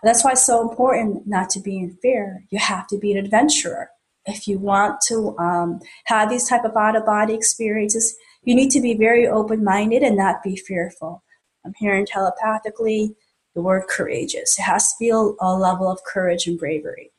That's 0.03 0.23
why 0.23 0.31
it's 0.31 0.45
so 0.45 0.67
important 0.67 1.27
not 1.27 1.49
to 1.51 1.59
be 1.59 1.77
in 1.77 1.97
fear. 2.01 2.45
You 2.49 2.59
have 2.59 2.87
to 2.87 2.97
be 2.97 3.11
an 3.11 3.23
adventurer. 3.23 3.89
If 4.25 4.47
you 4.47 4.59
want 4.59 5.01
to 5.07 5.37
um, 5.37 5.79
have 6.05 6.29
these 6.29 6.47
type 6.47 6.65
of 6.65 6.75
out 6.75 6.95
of 6.95 7.05
body 7.05 7.33
experiences, 7.33 8.15
you 8.43 8.53
need 8.53 8.71
to 8.71 8.81
be 8.81 8.95
very 8.95 9.27
open 9.27 9.63
minded 9.63 10.03
and 10.03 10.17
not 10.17 10.43
be 10.43 10.55
fearful. 10.55 11.23
I'm 11.65 11.73
hearing 11.77 12.05
telepathically 12.05 13.15
the 13.57 13.63
word 13.63 13.87
courageous. 13.89 14.59
It 14.59 14.61
has 14.61 14.89
to 14.89 14.95
be 14.99 15.09
a, 15.09 15.15
a 15.15 15.57
level 15.57 15.91
of 15.91 16.03
courage 16.03 16.45
and 16.45 16.59
bravery. 16.59 17.11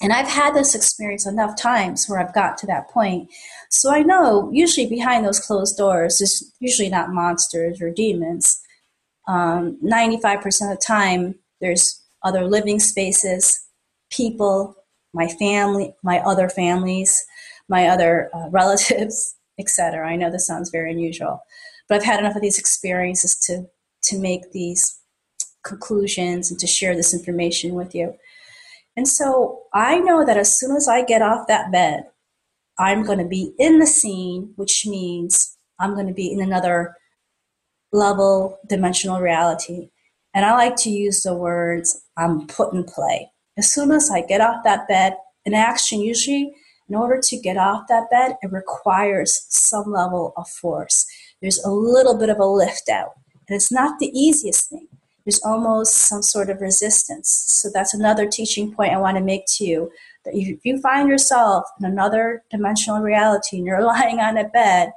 And 0.00 0.12
I've 0.12 0.28
had 0.28 0.54
this 0.54 0.76
experience 0.76 1.26
enough 1.26 1.60
times 1.60 2.06
where 2.06 2.20
I've 2.20 2.32
got 2.32 2.56
to 2.58 2.66
that 2.68 2.88
point. 2.88 3.28
So 3.68 3.92
I 3.92 4.02
know 4.02 4.48
usually 4.52 4.86
behind 4.86 5.26
those 5.26 5.40
closed 5.40 5.76
doors, 5.76 6.18
there's 6.18 6.52
usually 6.60 6.88
not 6.88 7.12
monsters 7.12 7.82
or 7.82 7.90
demons. 7.90 8.62
Um, 9.26 9.76
95% 9.84 10.46
of 10.46 10.78
the 10.78 10.84
time, 10.86 11.34
there's 11.60 12.00
other 12.22 12.46
living 12.46 12.78
spaces, 12.78 13.60
people, 14.12 14.76
my 15.12 15.26
family, 15.26 15.92
my 16.04 16.20
other 16.20 16.48
families, 16.48 17.26
my 17.68 17.88
other 17.88 18.30
uh, 18.32 18.48
relatives, 18.50 19.34
etc. 19.58 20.08
I 20.08 20.14
know 20.14 20.30
this 20.30 20.46
sounds 20.46 20.70
very 20.70 20.92
unusual, 20.92 21.42
but 21.88 21.96
I've 21.96 22.04
had 22.04 22.20
enough 22.20 22.36
of 22.36 22.42
these 22.42 22.60
experiences 22.60 23.36
to 23.46 23.66
to 24.04 24.18
make 24.20 24.52
these 24.52 24.98
conclusions 25.64 26.50
and 26.50 26.58
to 26.60 26.66
share 26.66 26.94
this 26.94 27.14
information 27.14 27.74
with 27.74 27.94
you. 27.94 28.14
And 28.96 29.06
so 29.06 29.62
I 29.74 29.98
know 29.98 30.24
that 30.24 30.36
as 30.36 30.58
soon 30.58 30.76
as 30.76 30.88
I 30.88 31.04
get 31.04 31.22
off 31.22 31.46
that 31.46 31.70
bed, 31.70 32.04
I'm 32.78 33.04
going 33.04 33.18
to 33.18 33.24
be 33.24 33.52
in 33.58 33.78
the 33.78 33.86
scene, 33.86 34.52
which 34.56 34.86
means 34.86 35.56
I'm 35.78 35.94
going 35.94 36.06
to 36.06 36.14
be 36.14 36.32
in 36.32 36.40
another 36.40 36.96
level 37.92 38.58
dimensional 38.68 39.20
reality. 39.20 39.90
And 40.34 40.44
I 40.44 40.52
like 40.52 40.76
to 40.76 40.90
use 40.90 41.22
the 41.22 41.34
words 41.34 42.02
I'm 42.16 42.46
put 42.46 42.72
in 42.72 42.84
play. 42.84 43.30
As 43.56 43.72
soon 43.72 43.90
as 43.90 44.10
I 44.10 44.20
get 44.20 44.40
off 44.40 44.62
that 44.64 44.86
bed, 44.88 45.16
an 45.46 45.54
action 45.54 46.00
usually, 46.00 46.54
in 46.88 46.94
order 46.94 47.20
to 47.22 47.36
get 47.36 47.56
off 47.56 47.86
that 47.88 48.10
bed, 48.10 48.36
it 48.42 48.52
requires 48.52 49.46
some 49.48 49.90
level 49.90 50.32
of 50.36 50.48
force. 50.48 51.06
There's 51.40 51.62
a 51.64 51.70
little 51.70 52.18
bit 52.18 52.30
of 52.30 52.38
a 52.38 52.46
lift 52.46 52.88
out. 52.88 53.12
And 53.48 53.56
it's 53.56 53.72
not 53.72 53.98
the 53.98 54.10
easiest 54.18 54.70
thing. 54.70 54.87
There's 55.28 55.42
almost 55.44 55.94
some 55.94 56.22
sort 56.22 56.48
of 56.48 56.62
resistance. 56.62 57.28
So 57.28 57.68
that's 57.70 57.92
another 57.92 58.26
teaching 58.26 58.72
point 58.72 58.94
I 58.94 58.98
want 58.98 59.18
to 59.18 59.22
make 59.22 59.44
to 59.58 59.64
you 59.66 59.90
that 60.24 60.34
if 60.34 60.64
you 60.64 60.80
find 60.80 61.06
yourself 61.06 61.66
in 61.78 61.84
another 61.84 62.44
dimensional 62.50 63.00
reality 63.02 63.58
and 63.58 63.66
you're 63.66 63.82
lying 63.94 64.20
on 64.20 64.38
a 64.38 64.48
bed, 64.48 64.90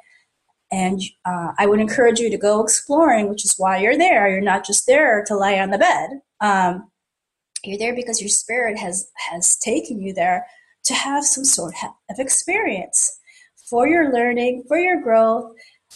and 0.72 1.02
uh, 1.26 1.52
I 1.60 1.66
would 1.66 1.82
encourage 1.82 2.22
you 2.22 2.30
to 2.30 2.38
go 2.38 2.64
exploring, 2.64 3.28
which 3.28 3.44
is 3.44 3.56
why 3.58 3.80
you're 3.80 3.98
there. 3.98 4.30
You're 4.30 4.40
not 4.40 4.66
just 4.66 4.88
there 4.88 5.22
to 5.28 5.36
lie 5.36 5.60
on 5.60 5.70
the 5.70 5.78
bed. 5.78 6.22
Um, 6.40 6.90
you're 7.66 7.78
there 7.78 7.94
because 7.94 8.22
your 8.22 8.30
spirit 8.30 8.80
has 8.80 9.12
has 9.30 9.58
taken 9.58 10.00
you 10.02 10.14
there 10.14 10.48
to 10.86 10.94
have 10.94 11.26
some 11.26 11.44
sort 11.44 11.74
of 12.10 12.20
experience 12.20 13.20
for 13.70 13.86
your 13.86 14.14
learning, 14.14 14.64
for 14.70 14.78
your 14.78 15.02
growth, 15.02 15.54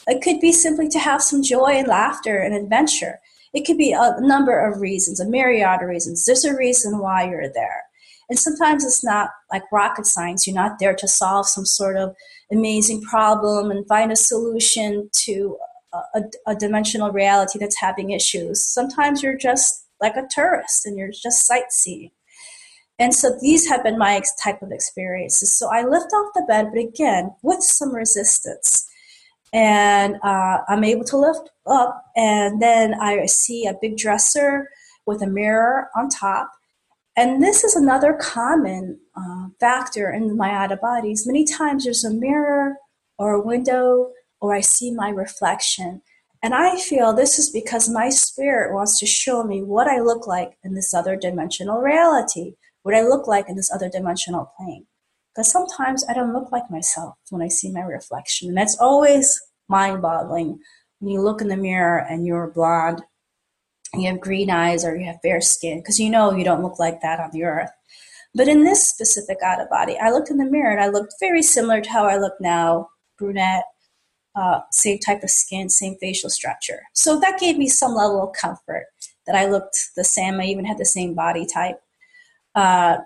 it 0.08 0.22
could 0.22 0.42
be 0.42 0.52
simply 0.52 0.90
to 0.90 1.00
have 1.00 1.22
some 1.22 1.42
joy 1.42 1.72
and 1.72 1.88
laughter 1.88 2.40
and 2.40 2.54
adventure. 2.54 3.20
It 3.56 3.66
could 3.66 3.78
be 3.78 3.94
a 3.94 4.20
number 4.20 4.60
of 4.60 4.82
reasons, 4.82 5.22
a 5.22 5.26
myriad 5.26 5.82
of 5.82 5.88
reasons. 5.88 6.26
There's 6.26 6.44
a 6.44 6.56
reason 6.56 7.00
why 7.00 7.30
you're 7.30 7.52
there. 7.52 7.84
And 8.30 8.38
sometimes 8.38 8.84
it's 8.84 9.02
not 9.02 9.30
like 9.50 9.64
rocket 9.72 10.06
science. 10.06 10.46
You're 10.46 10.56
not 10.56 10.78
there 10.80 10.94
to 10.94 11.08
solve 11.08 11.48
some 11.48 11.66
sort 11.66 11.96
of 11.96 12.14
amazing 12.52 13.02
problem 13.04 13.72
and 13.72 13.88
find 13.88 14.12
a 14.12 14.18
solution 14.18 15.10
to 15.24 15.58
a, 16.14 16.22
a, 16.46 16.56
dimensional 16.56 17.12
reality 17.12 17.58
that's 17.58 17.80
having 17.80 18.12
issues. 18.12 18.68
Sometimes 18.68 19.24
you're 19.24 19.38
just 19.38 19.86
like 20.02 20.18
a 20.18 20.28
tourist 20.30 20.86
and 20.86 20.98
you're 20.98 21.12
just 21.12 21.48
sightseeing. 21.48 22.12
And 23.00 23.16
so 23.16 23.38
these 23.42 23.70
have 23.70 23.84
been 23.84 23.98
my 23.98 24.22
type 24.44 24.62
of 24.62 24.74
experiences. 24.74 25.58
So 25.58 25.70
I 25.72 25.86
lift 25.86 26.12
off 26.14 26.34
the 26.36 26.46
bed, 26.46 26.72
but 26.74 26.82
again, 26.82 27.34
with 27.42 27.64
some 27.64 27.96
resistance 27.96 28.86
and 29.56 30.18
uh, 30.22 30.58
I'm 30.68 30.84
able 30.84 31.06
to 31.06 31.18
lift 31.18 31.50
up, 31.66 32.04
and 32.18 32.62
then 32.62 32.94
I 32.96 33.26
see 33.26 33.66
a 33.66 33.78
big 33.82 33.96
dresser 33.96 34.70
with 35.06 35.22
a 35.22 35.28
mirror 35.28 35.88
on 35.96 36.10
top. 36.10 36.52
And 37.16 37.42
this 37.42 37.64
is 37.64 37.74
another 37.74 38.20
common 38.20 39.00
uh, 39.16 39.48
factor 39.62 40.12
in 40.12 40.36
my 40.36 40.52
out 40.52 40.74
of 40.74 40.82
bodies. 40.82 41.26
Many 41.26 41.46
times 41.46 41.86
there's 41.86 42.04
a 42.04 42.10
mirror 42.10 42.76
or 43.18 43.32
a 43.32 43.42
window, 43.42 44.12
or 44.42 44.54
I 44.54 44.60
see 44.60 44.92
my 44.92 45.08
reflection. 45.08 46.02
And 46.44 46.54
I 46.54 46.78
feel 46.78 47.14
this 47.14 47.40
is 47.40 47.50
because 47.50 47.88
my 47.88 48.10
spirit 48.10 48.74
wants 48.74 49.00
to 49.00 49.06
show 49.06 49.46
me 49.46 49.64
what 49.64 49.88
I 49.88 50.02
look 50.02 50.28
like 50.28 50.58
in 50.66 50.76
this 50.76 50.94
other 50.94 51.16
dimensional 51.16 51.80
reality, 51.80 52.56
what 52.84 52.94
I 52.94 53.04
look 53.04 53.26
like 53.26 53.48
in 53.48 53.56
this 53.56 53.72
other 53.72 53.88
dimensional 53.88 54.52
plane. 54.58 54.86
Because 55.36 55.52
sometimes 55.52 56.06
I 56.08 56.14
don't 56.14 56.34
look 56.34 56.52
like 56.52 56.72
myself 56.72 57.16
when 57.30 57.42
I 57.42 57.50
see 57.50 57.72
my 57.72 57.82
reflection. 57.82 58.48
And 58.48 58.58
that's 58.58 58.78
always 58.80 59.40
mind 59.68 60.02
boggling 60.02 60.60
when 61.00 61.12
you 61.12 61.22
look 61.22 61.42
in 61.42 61.50
the 61.50 61.58
mirror 61.58 62.06
and 62.10 62.26
you're 62.26 62.52
blonde, 62.52 63.02
and 63.92 64.02
you 64.02 64.10
have 64.10 64.22
green 64.22 64.50
eyes, 64.50 64.86
or 64.86 64.96
you 64.96 65.06
have 65.06 65.20
fair 65.22 65.42
skin, 65.42 65.80
because 65.80 66.00
you 66.00 66.10
know 66.10 66.36
you 66.36 66.44
don't 66.44 66.64
look 66.64 66.80
like 66.80 67.02
that 67.02 67.20
on 67.20 67.32
the 67.32 67.44
earth. 67.44 67.70
But 68.34 68.48
in 68.50 68.64
this 68.64 68.86
specific 68.86 69.38
out 69.44 69.62
of 69.62 69.70
body, 69.70 69.98
I 69.98 70.12
looked 70.12 70.30
in 70.30 70.38
the 70.38 70.46
mirror 70.46 70.72
and 70.72 70.82
I 70.82 70.90
looked 70.90 71.16
very 71.20 71.42
similar 71.42 71.80
to 71.82 71.90
how 71.90 72.06
I 72.06 72.18
look 72.18 72.34
now 72.42 72.90
brunette, 73.18 73.64
uh, 74.36 74.60
same 74.72 75.00
type 75.00 75.24
of 75.24 75.30
skin, 75.30 75.70
same 75.70 75.96
facial 76.02 76.30
structure. 76.30 76.82
So 76.94 77.18
that 77.22 77.40
gave 77.40 77.58
me 77.58 77.70
some 77.70 77.94
level 77.94 78.22
of 78.22 78.36
comfort 78.36 78.88
that 79.26 79.36
I 79.36 79.46
looked 79.46 79.92
the 79.96 80.04
same. 80.04 80.42
I 80.42 80.46
even 80.46 80.66
had 80.66 80.78
the 80.78 80.86
same 80.86 81.14
body 81.14 81.46
type. 81.46 81.80
Uh, 82.54 82.98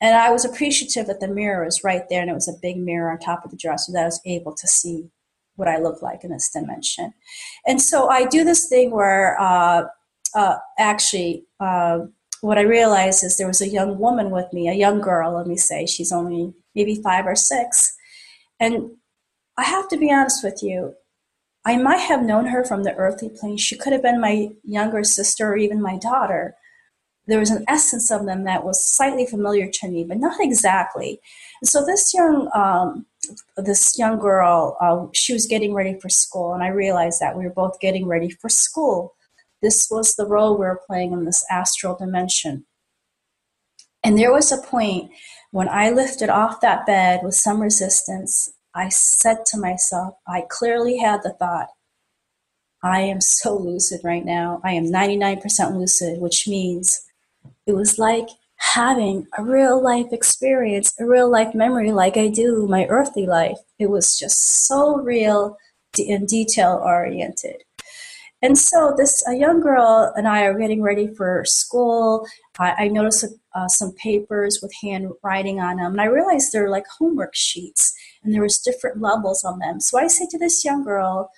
and 0.00 0.14
I 0.14 0.30
was 0.30 0.44
appreciative 0.44 1.06
that 1.06 1.20
the 1.20 1.28
mirror 1.28 1.64
was 1.64 1.82
right 1.82 2.02
there 2.08 2.20
and 2.20 2.30
it 2.30 2.34
was 2.34 2.48
a 2.48 2.60
big 2.60 2.76
mirror 2.76 3.10
on 3.10 3.18
top 3.18 3.44
of 3.44 3.50
the 3.50 3.56
dresser 3.56 3.92
that 3.92 4.02
I 4.02 4.06
was 4.06 4.20
able 4.26 4.54
to 4.54 4.66
see 4.66 5.08
what 5.54 5.68
I 5.68 5.78
look 5.78 6.02
like 6.02 6.22
in 6.22 6.30
this 6.30 6.50
dimension. 6.50 7.14
And 7.66 7.80
so 7.80 8.08
I 8.08 8.26
do 8.26 8.44
this 8.44 8.68
thing 8.68 8.90
where 8.90 9.40
uh, 9.40 9.84
uh, 10.34 10.56
actually 10.78 11.44
uh, 11.60 12.00
what 12.42 12.58
I 12.58 12.62
realized 12.62 13.24
is 13.24 13.36
there 13.36 13.46
was 13.46 13.62
a 13.62 13.68
young 13.68 13.98
woman 13.98 14.30
with 14.30 14.52
me, 14.52 14.68
a 14.68 14.74
young 14.74 15.00
girl, 15.00 15.34
let 15.34 15.46
me 15.46 15.56
say, 15.56 15.86
she's 15.86 16.12
only 16.12 16.52
maybe 16.74 16.96
five 16.96 17.26
or 17.26 17.34
six. 17.34 17.96
And 18.60 18.90
I 19.56 19.64
have 19.64 19.88
to 19.88 19.96
be 19.96 20.12
honest 20.12 20.44
with 20.44 20.62
you, 20.62 20.94
I 21.64 21.78
might 21.78 22.00
have 22.00 22.22
known 22.22 22.46
her 22.46 22.64
from 22.64 22.84
the 22.84 22.94
earthly 22.94 23.30
plane. 23.30 23.56
She 23.56 23.76
could 23.76 23.92
have 23.94 24.02
been 24.02 24.20
my 24.20 24.50
younger 24.62 25.02
sister 25.04 25.48
or 25.48 25.56
even 25.56 25.80
my 25.80 25.96
daughter 25.96 26.54
there 27.26 27.40
was 27.40 27.50
an 27.50 27.64
essence 27.68 28.10
of 28.10 28.24
them 28.24 28.44
that 28.44 28.64
was 28.64 28.84
slightly 28.84 29.26
familiar 29.26 29.68
to 29.70 29.88
me, 29.88 30.04
but 30.04 30.18
not 30.18 30.36
exactly. 30.40 31.20
And 31.60 31.68
so 31.68 31.84
this 31.84 32.14
young 32.14 32.48
um, 32.54 33.06
this 33.56 33.98
young 33.98 34.18
girl, 34.18 34.76
uh, 34.80 35.06
she 35.12 35.32
was 35.32 35.46
getting 35.46 35.74
ready 35.74 35.98
for 35.98 36.08
school, 36.08 36.54
and 36.54 36.62
I 36.62 36.68
realized 36.68 37.20
that 37.20 37.36
we 37.36 37.44
were 37.44 37.52
both 37.52 37.80
getting 37.80 38.06
ready 38.06 38.30
for 38.30 38.48
school. 38.48 39.14
This 39.62 39.88
was 39.90 40.14
the 40.14 40.26
role 40.26 40.54
we 40.54 40.66
were 40.66 40.80
playing 40.86 41.12
in 41.12 41.24
this 41.24 41.44
astral 41.50 41.96
dimension. 41.96 42.66
And 44.04 44.16
there 44.16 44.32
was 44.32 44.52
a 44.52 44.62
point 44.62 45.10
when 45.50 45.68
I 45.68 45.90
lifted 45.90 46.28
off 46.28 46.60
that 46.60 46.86
bed 46.86 47.20
with 47.24 47.34
some 47.34 47.60
resistance. 47.60 48.52
I 48.74 48.90
said 48.90 49.38
to 49.46 49.58
myself, 49.58 50.14
I 50.28 50.44
clearly 50.48 50.98
had 50.98 51.22
the 51.22 51.30
thought, 51.30 51.68
I 52.84 53.00
am 53.00 53.20
so 53.20 53.56
lucid 53.56 54.02
right 54.04 54.24
now. 54.24 54.60
I 54.62 54.72
am 54.72 54.84
99% 54.84 55.76
lucid, 55.76 56.20
which 56.20 56.46
means 56.46 57.05
it 57.66 57.74
was 57.74 57.98
like 57.98 58.28
having 58.58 59.26
a 59.38 59.42
real 59.42 59.82
life 59.82 60.12
experience, 60.12 60.94
a 60.98 61.06
real 61.06 61.30
life 61.30 61.54
memory 61.54 61.92
like 61.92 62.16
I 62.16 62.28
do 62.28 62.66
my 62.68 62.86
earthly 62.86 63.26
life. 63.26 63.58
It 63.78 63.90
was 63.90 64.18
just 64.18 64.66
so 64.66 64.96
real 64.96 65.56
and 65.98 66.28
detail 66.28 66.80
oriented. 66.84 67.62
And 68.42 68.58
so 68.58 68.94
this 68.96 69.26
a 69.26 69.34
young 69.34 69.60
girl 69.60 70.12
and 70.14 70.28
I 70.28 70.42
are 70.44 70.58
getting 70.58 70.82
ready 70.82 71.08
for 71.14 71.42
school. 71.46 72.26
I, 72.58 72.84
I 72.84 72.88
noticed 72.88 73.24
uh, 73.54 73.68
some 73.68 73.92
papers 73.94 74.60
with 74.62 74.72
handwriting 74.82 75.58
on 75.58 75.76
them, 75.78 75.92
and 75.92 76.00
I 76.00 76.04
realized 76.04 76.52
they're 76.52 76.70
like 76.70 76.86
homework 76.98 77.34
sheets, 77.34 77.94
and 78.22 78.34
there 78.34 78.42
was 78.42 78.58
different 78.58 79.00
levels 79.00 79.42
on 79.42 79.58
them. 79.58 79.80
So 79.80 79.98
I 79.98 80.06
say 80.06 80.26
to 80.30 80.38
this 80.38 80.64
young 80.64 80.84
girl, 80.84 81.30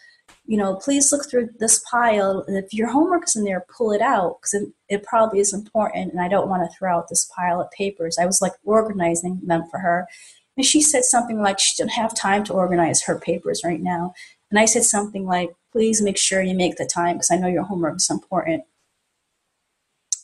you 0.49 0.57
know, 0.57 0.77
please 0.77 1.13
look 1.13 1.29
through 1.29 1.51
this 1.59 1.85
pile. 1.91 2.43
And 2.49 2.57
if 2.57 2.73
your 2.73 2.89
homework 2.89 3.25
is 3.25 3.37
in 3.37 3.45
there, 3.45 3.67
pull 3.77 3.93
it 3.93 4.01
out 4.01 4.39
because 4.41 4.55
it, 4.55 4.73
it, 4.89 5.03
probably 5.03 5.41
is 5.41 5.53
important. 5.53 6.11
And 6.11 6.23
I 6.23 6.29
don't 6.29 6.49
want 6.49 6.63
to 6.63 6.75
throw 6.75 6.97
out 6.97 7.11
this 7.11 7.31
pile 7.37 7.61
of 7.61 7.71
papers. 7.71 8.17
I 8.19 8.25
was 8.25 8.41
like 8.41 8.55
organizing 8.65 9.41
them 9.45 9.65
for 9.71 9.79
her. 9.79 10.09
And 10.57 10.65
she 10.65 10.81
said 10.81 11.05
something 11.05 11.39
like 11.43 11.59
she 11.59 11.77
didn't 11.77 11.93
have 11.93 12.15
time 12.15 12.45
to 12.45 12.55
organize 12.55 13.03
her 13.03 13.21
papers 13.21 13.61
right 13.63 13.81
now. 13.81 14.15
And 14.51 14.59
I 14.59 14.65
said 14.65 14.85
something 14.85 15.27
like, 15.27 15.51
please 15.71 16.01
make 16.01 16.17
sure 16.17 16.41
you 16.41 16.55
make 16.55 16.77
the 16.77 16.87
time 16.87 17.17
because 17.17 17.31
I 17.31 17.37
know 17.37 17.47
your 17.47 17.65
homework 17.65 17.97
is 17.97 18.09
important. 18.09 18.65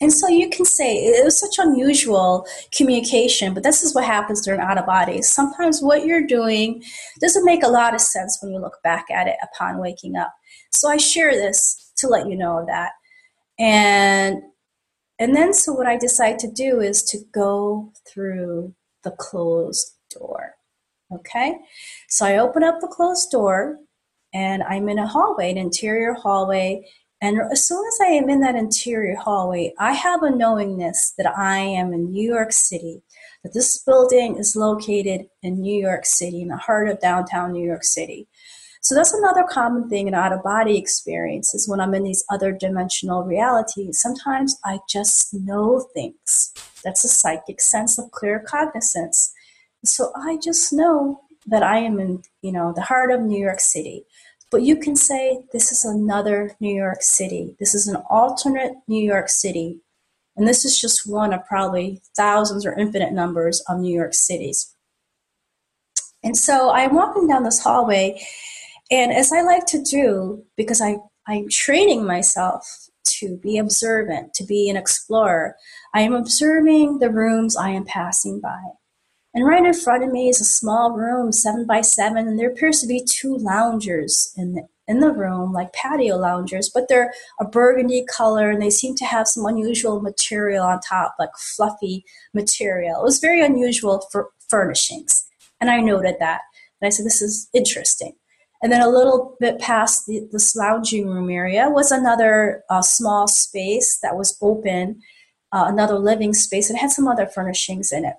And 0.04 0.12
so 0.12 0.28
you 0.28 0.50
can 0.50 0.66
say 0.66 0.96
it 0.96 1.24
was 1.24 1.40
such 1.40 1.56
unusual 1.56 2.46
communication, 2.76 3.54
but 3.54 3.62
this 3.62 3.82
is 3.82 3.94
what 3.94 4.04
happens 4.04 4.42
during 4.42 4.60
out 4.60 4.76
of 4.76 4.84
bodies. 4.84 5.30
Sometimes 5.30 5.80
what 5.80 6.04
you're 6.04 6.26
doing 6.26 6.82
doesn't 7.22 7.46
make 7.46 7.62
a 7.64 7.68
lot 7.68 7.94
of 7.94 8.02
sense 8.02 8.38
when 8.42 8.52
you 8.52 8.60
look 8.60 8.82
back 8.84 9.06
at 9.10 9.28
it 9.28 9.36
upon 9.42 9.78
waking 9.78 10.14
up. 10.14 10.34
So 10.72 10.90
I 10.90 10.98
share 10.98 11.32
this 11.32 11.90
to 11.96 12.06
let 12.06 12.28
you 12.28 12.36
know 12.36 12.58
of 12.58 12.66
that. 12.66 12.92
And 13.58 14.42
And 15.18 15.34
then, 15.34 15.54
so 15.54 15.72
what 15.72 15.86
I 15.86 15.96
decide 15.96 16.38
to 16.40 16.50
do 16.50 16.80
is 16.80 17.02
to 17.04 17.18
go 17.32 17.92
through 18.06 18.74
the 19.04 19.12
closed 19.12 19.92
door. 20.10 20.54
Okay, 21.12 21.58
so 22.08 22.26
I 22.26 22.38
open 22.38 22.64
up 22.64 22.80
the 22.80 22.88
closed 22.88 23.30
door 23.30 23.78
and 24.32 24.62
I'm 24.64 24.88
in 24.88 24.98
a 24.98 25.06
hallway, 25.06 25.50
an 25.50 25.58
interior 25.58 26.14
hallway. 26.14 26.86
And 27.24 27.40
as 27.50 27.66
soon 27.66 27.82
as 27.86 27.98
I 28.02 28.10
am 28.10 28.28
in 28.28 28.40
that 28.40 28.54
interior 28.54 29.16
hallway, 29.16 29.72
I 29.78 29.94
have 29.94 30.22
a 30.22 30.28
knowingness 30.28 31.14
that 31.16 31.26
I 31.26 31.56
am 31.56 31.94
in 31.94 32.10
New 32.10 32.30
York 32.30 32.52
City, 32.52 33.00
that 33.42 33.54
this 33.54 33.82
building 33.82 34.36
is 34.36 34.54
located 34.54 35.28
in 35.42 35.62
New 35.62 35.74
York 35.74 36.04
City, 36.04 36.42
in 36.42 36.48
the 36.48 36.58
heart 36.58 36.86
of 36.90 37.00
downtown 37.00 37.52
New 37.52 37.64
York 37.64 37.82
City. 37.82 38.28
So 38.82 38.94
that's 38.94 39.14
another 39.14 39.42
common 39.48 39.88
thing 39.88 40.06
in 40.06 40.12
out 40.12 40.34
of 40.34 40.42
body 40.42 40.76
experiences 40.76 41.66
when 41.66 41.80
I'm 41.80 41.94
in 41.94 42.02
these 42.02 42.22
other 42.30 42.52
dimensional 42.52 43.22
realities. 43.22 44.00
Sometimes 44.00 44.58
I 44.62 44.80
just 44.86 45.32
know 45.32 45.80
things. 45.94 46.52
That's 46.84 47.06
a 47.06 47.08
psychic 47.08 47.62
sense 47.62 47.98
of 47.98 48.10
clear 48.10 48.44
cognizance. 48.46 49.32
So 49.82 50.12
I 50.14 50.36
just 50.44 50.74
know 50.74 51.22
that 51.46 51.62
I 51.62 51.78
am 51.78 51.98
in, 51.98 52.22
you 52.42 52.52
know, 52.52 52.74
the 52.76 52.82
heart 52.82 53.10
of 53.10 53.22
New 53.22 53.42
York 53.42 53.60
City. 53.60 54.04
But 54.54 54.62
you 54.62 54.76
can 54.76 54.94
say 54.94 55.40
this 55.52 55.72
is 55.72 55.84
another 55.84 56.54
New 56.60 56.72
York 56.72 57.02
City. 57.02 57.56
This 57.58 57.74
is 57.74 57.88
an 57.88 57.96
alternate 58.08 58.74
New 58.86 59.04
York 59.04 59.28
City. 59.28 59.80
And 60.36 60.46
this 60.46 60.64
is 60.64 60.80
just 60.80 61.10
one 61.10 61.32
of 61.32 61.44
probably 61.44 62.00
thousands 62.16 62.64
or 62.64 62.72
infinite 62.78 63.12
numbers 63.12 63.60
of 63.68 63.80
New 63.80 63.92
York 63.92 64.14
cities. 64.14 64.72
And 66.22 66.36
so 66.36 66.70
I'm 66.70 66.94
walking 66.94 67.26
down 67.26 67.42
this 67.42 67.58
hallway 67.58 68.24
and 68.92 69.12
as 69.12 69.32
I 69.32 69.42
like 69.42 69.66
to 69.66 69.82
do, 69.82 70.44
because 70.56 70.80
I, 70.80 70.98
I'm 71.26 71.48
training 71.48 72.06
myself 72.06 72.64
to 73.18 73.36
be 73.38 73.58
observant, 73.58 74.34
to 74.34 74.44
be 74.44 74.70
an 74.70 74.76
explorer, 74.76 75.56
I 75.94 76.02
am 76.02 76.14
observing 76.14 77.00
the 77.00 77.10
rooms 77.10 77.56
I 77.56 77.70
am 77.70 77.84
passing 77.84 78.40
by. 78.40 78.62
And 79.34 79.44
right 79.44 79.64
in 79.64 79.74
front 79.74 80.04
of 80.04 80.12
me 80.12 80.28
is 80.28 80.40
a 80.40 80.44
small 80.44 80.92
room, 80.92 81.32
seven 81.32 81.66
by 81.66 81.80
seven, 81.80 82.28
and 82.28 82.38
there 82.38 82.50
appears 82.50 82.80
to 82.80 82.86
be 82.86 83.04
two 83.04 83.36
loungers 83.36 84.32
in 84.36 84.54
the, 84.54 84.68
in 84.86 85.00
the 85.00 85.10
room, 85.10 85.52
like 85.52 85.72
patio 85.72 86.16
loungers, 86.16 86.70
but 86.72 86.88
they're 86.88 87.12
a 87.40 87.44
burgundy 87.44 88.04
color 88.04 88.50
and 88.50 88.62
they 88.62 88.70
seem 88.70 88.94
to 88.94 89.04
have 89.04 89.26
some 89.26 89.44
unusual 89.44 90.00
material 90.00 90.64
on 90.64 90.78
top, 90.80 91.16
like 91.18 91.30
fluffy 91.36 92.04
material. 92.32 93.00
It 93.00 93.04
was 93.04 93.18
very 93.18 93.44
unusual 93.44 94.06
for 94.12 94.30
furnishings. 94.48 95.26
And 95.60 95.68
I 95.68 95.80
noted 95.80 96.16
that. 96.20 96.42
And 96.80 96.86
I 96.86 96.90
said, 96.90 97.06
This 97.06 97.20
is 97.20 97.48
interesting. 97.52 98.12
And 98.62 98.72
then 98.72 98.82
a 98.82 98.88
little 98.88 99.36
bit 99.40 99.58
past 99.58 100.06
the, 100.06 100.28
this 100.30 100.54
lounging 100.54 101.08
room 101.08 101.28
area 101.28 101.68
was 101.68 101.90
another 101.90 102.62
uh, 102.70 102.82
small 102.82 103.26
space 103.26 103.98
that 104.00 104.16
was 104.16 104.38
open, 104.40 105.00
uh, 105.52 105.64
another 105.66 105.98
living 105.98 106.34
space. 106.34 106.70
It 106.70 106.76
had 106.76 106.90
some 106.90 107.08
other 107.08 107.26
furnishings 107.26 107.92
in 107.92 108.04
it. 108.04 108.14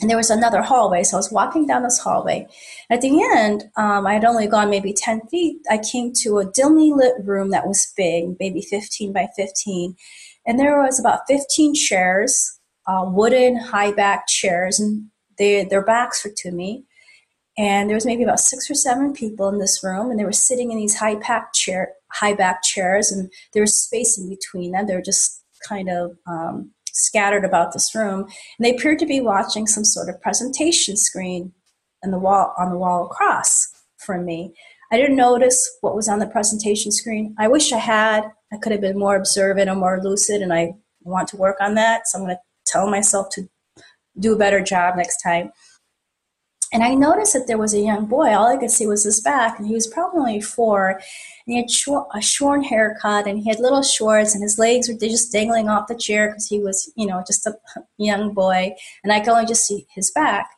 And 0.00 0.08
there 0.08 0.16
was 0.16 0.30
another 0.30 0.62
hallway. 0.62 1.02
So 1.02 1.16
I 1.16 1.18
was 1.18 1.32
walking 1.32 1.66
down 1.66 1.82
this 1.82 1.98
hallway. 1.98 2.46
At 2.88 3.00
the 3.00 3.22
end, 3.36 3.64
um, 3.76 4.06
I 4.06 4.14
had 4.14 4.24
only 4.24 4.46
gone 4.46 4.70
maybe 4.70 4.92
10 4.92 5.22
feet. 5.28 5.60
I 5.68 5.78
came 5.78 6.12
to 6.22 6.38
a 6.38 6.44
dimly 6.44 6.92
lit 6.92 7.14
room 7.24 7.50
that 7.50 7.66
was 7.66 7.92
big, 7.96 8.36
maybe 8.38 8.62
15 8.62 9.12
by 9.12 9.28
15. 9.34 9.96
And 10.46 10.58
there 10.58 10.80
was 10.80 11.00
about 11.00 11.22
15 11.26 11.74
chairs, 11.74 12.58
uh, 12.86 13.04
wooden 13.06 13.56
high 13.56 13.92
back 13.92 14.28
chairs, 14.28 14.78
and 14.78 15.06
they, 15.36 15.64
their 15.64 15.84
backs 15.84 16.24
were 16.24 16.32
to 16.36 16.52
me 16.52 16.84
and 17.58 17.90
there 17.90 17.96
was 17.96 18.06
maybe 18.06 18.22
about 18.22 18.38
six 18.38 18.70
or 18.70 18.74
seven 18.74 19.12
people 19.12 19.48
in 19.48 19.58
this 19.58 19.82
room 19.82 20.10
and 20.10 20.18
they 20.18 20.24
were 20.24 20.32
sitting 20.32 20.70
in 20.70 20.78
these 20.78 20.96
high 20.96 21.16
packed 21.16 21.54
chair 21.54 21.92
high 22.12 22.32
back 22.32 22.62
chairs 22.62 23.10
and 23.10 23.30
there 23.52 23.62
was 23.62 23.76
space 23.76 24.16
in 24.16 24.28
between 24.28 24.70
them 24.70 24.86
they 24.86 24.94
were 24.94 25.02
just 25.02 25.44
kind 25.68 25.90
of 25.90 26.12
um, 26.26 26.70
scattered 26.98 27.44
about 27.44 27.72
this 27.72 27.94
room 27.94 28.20
and 28.22 28.64
they 28.64 28.74
appeared 28.74 28.98
to 28.98 29.06
be 29.06 29.20
watching 29.20 29.66
some 29.66 29.84
sort 29.84 30.08
of 30.08 30.20
presentation 30.20 30.96
screen 30.96 31.52
on 32.04 32.10
the 32.10 32.18
wall 32.18 32.54
on 32.58 32.70
the 32.70 32.78
wall 32.78 33.06
across 33.06 33.68
from 33.98 34.24
me. 34.24 34.52
I 34.90 34.96
didn't 34.96 35.16
notice 35.16 35.78
what 35.80 35.94
was 35.94 36.08
on 36.08 36.18
the 36.18 36.26
presentation 36.26 36.92
screen. 36.92 37.34
I 37.38 37.48
wish 37.48 37.72
i 37.72 37.78
had. 37.78 38.24
I 38.52 38.56
could 38.56 38.72
have 38.72 38.80
been 38.80 38.98
more 38.98 39.16
observant 39.16 39.68
or 39.68 39.74
more 39.74 40.00
lucid 40.02 40.40
and 40.42 40.52
i 40.52 40.72
want 41.02 41.28
to 41.28 41.36
work 41.36 41.56
on 41.60 41.74
that 41.74 42.06
so 42.06 42.18
i'm 42.18 42.24
going 42.24 42.36
to 42.36 42.40
tell 42.66 42.88
myself 42.90 43.28
to 43.32 43.48
do 44.18 44.34
a 44.34 44.38
better 44.38 44.62
job 44.62 44.96
next 44.96 45.22
time 45.22 45.50
and 46.72 46.82
I 46.82 46.94
noticed 46.94 47.32
that 47.32 47.46
there 47.46 47.56
was 47.56 47.72
a 47.72 47.80
young 47.80 48.04
boy. 48.04 48.34
All 48.34 48.46
I 48.46 48.58
could 48.58 48.70
see 48.70 48.86
was 48.86 49.04
his 49.04 49.20
back, 49.20 49.58
and 49.58 49.66
he 49.66 49.74
was 49.74 49.86
probably 49.86 50.40
four. 50.40 50.90
And 50.90 51.00
he 51.46 51.56
had 51.56 51.70
a 52.14 52.20
shorn 52.20 52.62
haircut, 52.62 53.26
and 53.26 53.38
he 53.38 53.48
had 53.48 53.58
little 53.58 53.82
shorts, 53.82 54.34
and 54.34 54.42
his 54.42 54.58
legs 54.58 54.88
were 54.88 54.98
just 54.98 55.32
dangling 55.32 55.70
off 55.70 55.88
the 55.88 55.96
chair 55.96 56.28
because 56.28 56.46
he 56.46 56.60
was, 56.60 56.92
you 56.94 57.06
know, 57.06 57.24
just 57.26 57.46
a 57.46 57.54
young 57.96 58.34
boy. 58.34 58.74
And 59.02 59.12
I 59.12 59.20
could 59.20 59.30
only 59.30 59.46
just 59.46 59.66
see 59.66 59.86
his 59.94 60.10
back. 60.10 60.50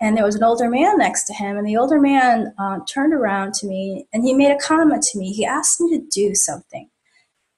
And 0.00 0.16
there 0.16 0.24
was 0.24 0.36
an 0.36 0.44
older 0.44 0.68
man 0.68 0.98
next 0.98 1.24
to 1.24 1.32
him, 1.32 1.56
and 1.56 1.66
the 1.66 1.76
older 1.76 2.00
man 2.00 2.54
uh, 2.58 2.80
turned 2.88 3.12
around 3.12 3.54
to 3.54 3.66
me, 3.66 4.06
and 4.12 4.24
he 4.24 4.34
made 4.34 4.52
a 4.52 4.58
comment 4.58 5.02
to 5.04 5.18
me. 5.18 5.32
He 5.32 5.44
asked 5.44 5.80
me 5.80 5.96
to 5.96 6.06
do 6.12 6.34
something, 6.34 6.88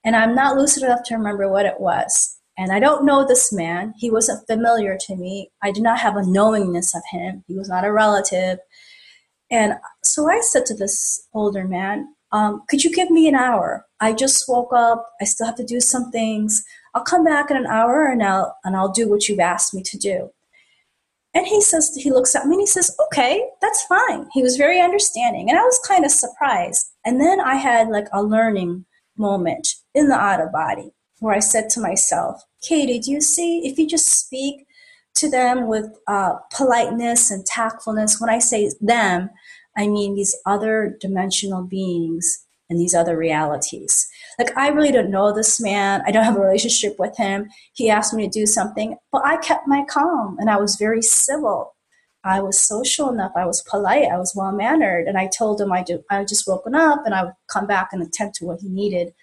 and 0.03 0.15
I'm 0.15 0.35
not 0.35 0.55
lucid 0.55 0.83
enough 0.83 1.03
to 1.05 1.15
remember 1.15 1.49
what 1.49 1.65
it 1.65 1.79
was. 1.79 2.34
And 2.57 2.71
I 2.71 2.79
don't 2.79 3.05
know 3.05 3.25
this 3.25 3.51
man. 3.51 3.93
He 3.97 4.09
wasn't 4.09 4.47
familiar 4.47 4.97
to 5.07 5.15
me. 5.15 5.51
I 5.61 5.71
did 5.71 5.83
not 5.83 5.99
have 5.99 6.15
a 6.15 6.25
knowingness 6.25 6.95
of 6.95 7.01
him. 7.11 7.43
He 7.47 7.55
was 7.55 7.67
not 7.67 7.83
a 7.83 7.91
relative. 7.91 8.59
And 9.51 9.73
so 10.03 10.29
I 10.29 10.39
said 10.41 10.65
to 10.67 10.75
this 10.75 11.27
older 11.33 11.67
man, 11.67 12.07
um, 12.31 12.63
Could 12.69 12.83
you 12.83 12.91
give 12.93 13.11
me 13.11 13.27
an 13.27 13.35
hour? 13.35 13.85
I 13.99 14.13
just 14.13 14.47
woke 14.47 14.71
up. 14.73 15.09
I 15.21 15.25
still 15.25 15.45
have 15.45 15.57
to 15.57 15.65
do 15.65 15.79
some 15.79 16.11
things. 16.11 16.63
I'll 16.93 17.03
come 17.03 17.25
back 17.25 17.51
in 17.51 17.57
an 17.57 17.67
hour 17.67 18.07
and 18.07 18.23
I'll, 18.23 18.57
and 18.63 18.75
I'll 18.75 18.91
do 18.91 19.09
what 19.09 19.27
you've 19.27 19.39
asked 19.39 19.73
me 19.73 19.83
to 19.83 19.97
do. 19.97 20.31
And 21.33 21.45
he 21.45 21.59
says, 21.59 21.93
he 21.93 22.11
looks 22.11 22.33
at 22.33 22.45
me 22.45 22.55
and 22.55 22.61
he 22.61 22.67
says, 22.67 22.95
okay, 23.07 23.45
that's 23.61 23.83
fine. 23.83 24.27
He 24.31 24.41
was 24.41 24.55
very 24.55 24.79
understanding. 24.79 25.49
And 25.49 25.59
I 25.59 25.63
was 25.63 25.77
kind 25.85 26.05
of 26.05 26.11
surprised. 26.11 26.93
And 27.05 27.19
then 27.19 27.41
I 27.41 27.55
had 27.55 27.89
like 27.89 28.07
a 28.13 28.23
learning 28.23 28.85
moment 29.17 29.67
in 29.93 30.07
the 30.07 30.15
out 30.15 30.39
of 30.39 30.53
body 30.53 30.94
where 31.19 31.35
I 31.35 31.39
said 31.39 31.69
to 31.71 31.81
myself, 31.81 32.43
Katy, 32.61 32.99
do 32.99 33.11
you 33.11 33.21
see 33.21 33.67
if 33.67 33.77
you 33.77 33.87
just 33.87 34.07
speak 34.07 34.65
to 35.15 35.29
them 35.29 35.67
with 35.67 35.97
uh, 36.07 36.33
politeness 36.51 37.31
and 37.31 37.45
tactfulness, 37.45 38.19
when 38.19 38.29
I 38.29 38.39
say 38.39 38.71
them, 38.81 39.29
I 39.77 39.87
mean 39.87 40.15
these 40.15 40.37
other 40.45 40.97
dimensional 40.99 41.63
beings 41.63 42.45
and 42.69 42.79
these 42.79 42.93
other 42.93 43.17
realities. 43.17 44.07
Like, 44.39 44.55
I 44.57 44.69
really 44.69 44.91
don't 44.91 45.11
know 45.11 45.33
this 45.33 45.61
man. 45.61 46.01
I 46.05 46.11
don't 46.11 46.23
have 46.23 46.35
a 46.35 46.41
relationship 46.41 46.97
with 46.99 47.15
him. 47.15 47.47
He 47.73 47.89
asked 47.89 48.13
me 48.13 48.27
to 48.27 48.39
do 48.39 48.45
something, 48.45 48.97
but 49.11 49.25
I 49.25 49.37
kept 49.37 49.67
my 49.67 49.85
calm 49.87 50.37
and 50.39 50.49
I 50.49 50.57
was 50.57 50.75
very 50.75 51.01
civil. 51.01 51.75
I 52.23 52.41
was 52.41 52.59
social 52.59 53.09
enough. 53.09 53.33
I 53.35 53.45
was 53.45 53.61
polite. 53.69 54.09
I 54.11 54.17
was 54.17 54.33
well 54.35 54.51
mannered. 54.51 55.07
And 55.07 55.17
I 55.17 55.27
told 55.27 55.61
him 55.61 55.71
I, 55.71 55.83
do, 55.83 56.03
I 56.09 56.25
just 56.25 56.47
woken 56.47 56.73
up 56.73 57.03
and 57.05 57.13
I 57.13 57.25
would 57.25 57.33
come 57.47 57.67
back 57.67 57.89
and 57.91 58.01
attend 58.01 58.33
to 58.35 58.45
what 58.45 58.61
he 58.61 58.67
needed 58.67 59.13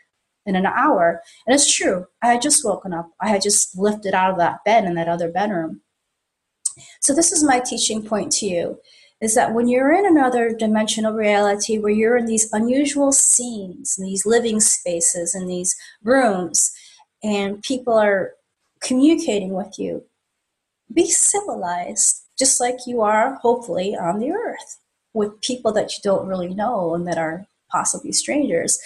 in 0.46 0.57
an 0.57 0.66
hour. 0.66 1.22
And 1.46 1.55
it's 1.55 1.72
true. 1.72 2.07
I 2.22 2.33
had 2.33 2.42
just 2.42 2.64
woken 2.64 2.92
up. 2.92 3.11
I 3.20 3.28
had 3.28 3.42
just 3.42 3.76
lifted 3.76 4.14
out 4.14 4.31
of 4.31 4.38
that 4.38 4.64
bed 4.64 4.85
in 4.85 4.94
that 4.94 5.09
other 5.09 5.31
bedroom. 5.31 5.81
So 7.00 7.14
this 7.14 7.33
is 7.33 7.44
my 7.44 7.61
teaching 7.61 8.02
point 8.05 8.33
to 8.33 8.46
you 8.46 8.78
is 9.22 9.37
that 9.37 9.55
when 9.55 9.68
you're 9.68 9.92
in 9.92 10.05
another 10.05 10.52
dimensional 10.52 11.12
reality 11.12 11.78
where 11.78 11.92
you're 11.92 12.16
in 12.16 12.26
these 12.26 12.52
unusual 12.52 13.12
scenes, 13.12 13.96
these 13.96 14.26
living 14.26 14.59
spaces, 14.59 15.33
and 15.33 15.48
these 15.48 15.76
rooms, 16.02 16.72
and 17.22 17.62
people 17.62 17.94
are 17.94 18.33
communicating 18.81 19.55
with 19.55 19.78
you, 19.78 20.05
be 20.92 21.09
civilized, 21.09 22.24
just 22.37 22.61
like 22.61 22.78
you 22.85 23.00
are, 23.00 23.37
hopefully, 23.37 23.94
on 23.94 24.18
the 24.18 24.33
earth 24.33 24.81
with 25.14 25.40
people 25.40 25.72
that 25.72 25.92
you 25.92 26.00
don't 26.02 26.26
really 26.26 26.52
know 26.52 26.92
and 26.92 27.07
that 27.07 27.16
are 27.16 27.46
possibly 27.70 28.11
strangers. 28.11 28.77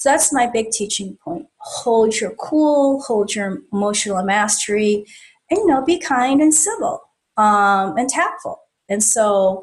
So 0.00 0.08
that's 0.08 0.32
my 0.32 0.46
big 0.46 0.70
teaching 0.70 1.18
point. 1.22 1.46
Hold 1.58 2.18
your 2.18 2.34
cool, 2.36 3.02
hold 3.02 3.34
your 3.34 3.58
emotional 3.70 4.24
mastery, 4.24 5.04
and 5.50 5.58
you 5.58 5.66
know, 5.66 5.84
be 5.84 5.98
kind 5.98 6.40
and 6.40 6.54
civil 6.54 7.02
um, 7.36 7.98
and 7.98 8.08
tactful. 8.08 8.60
And 8.88 9.04
so 9.04 9.62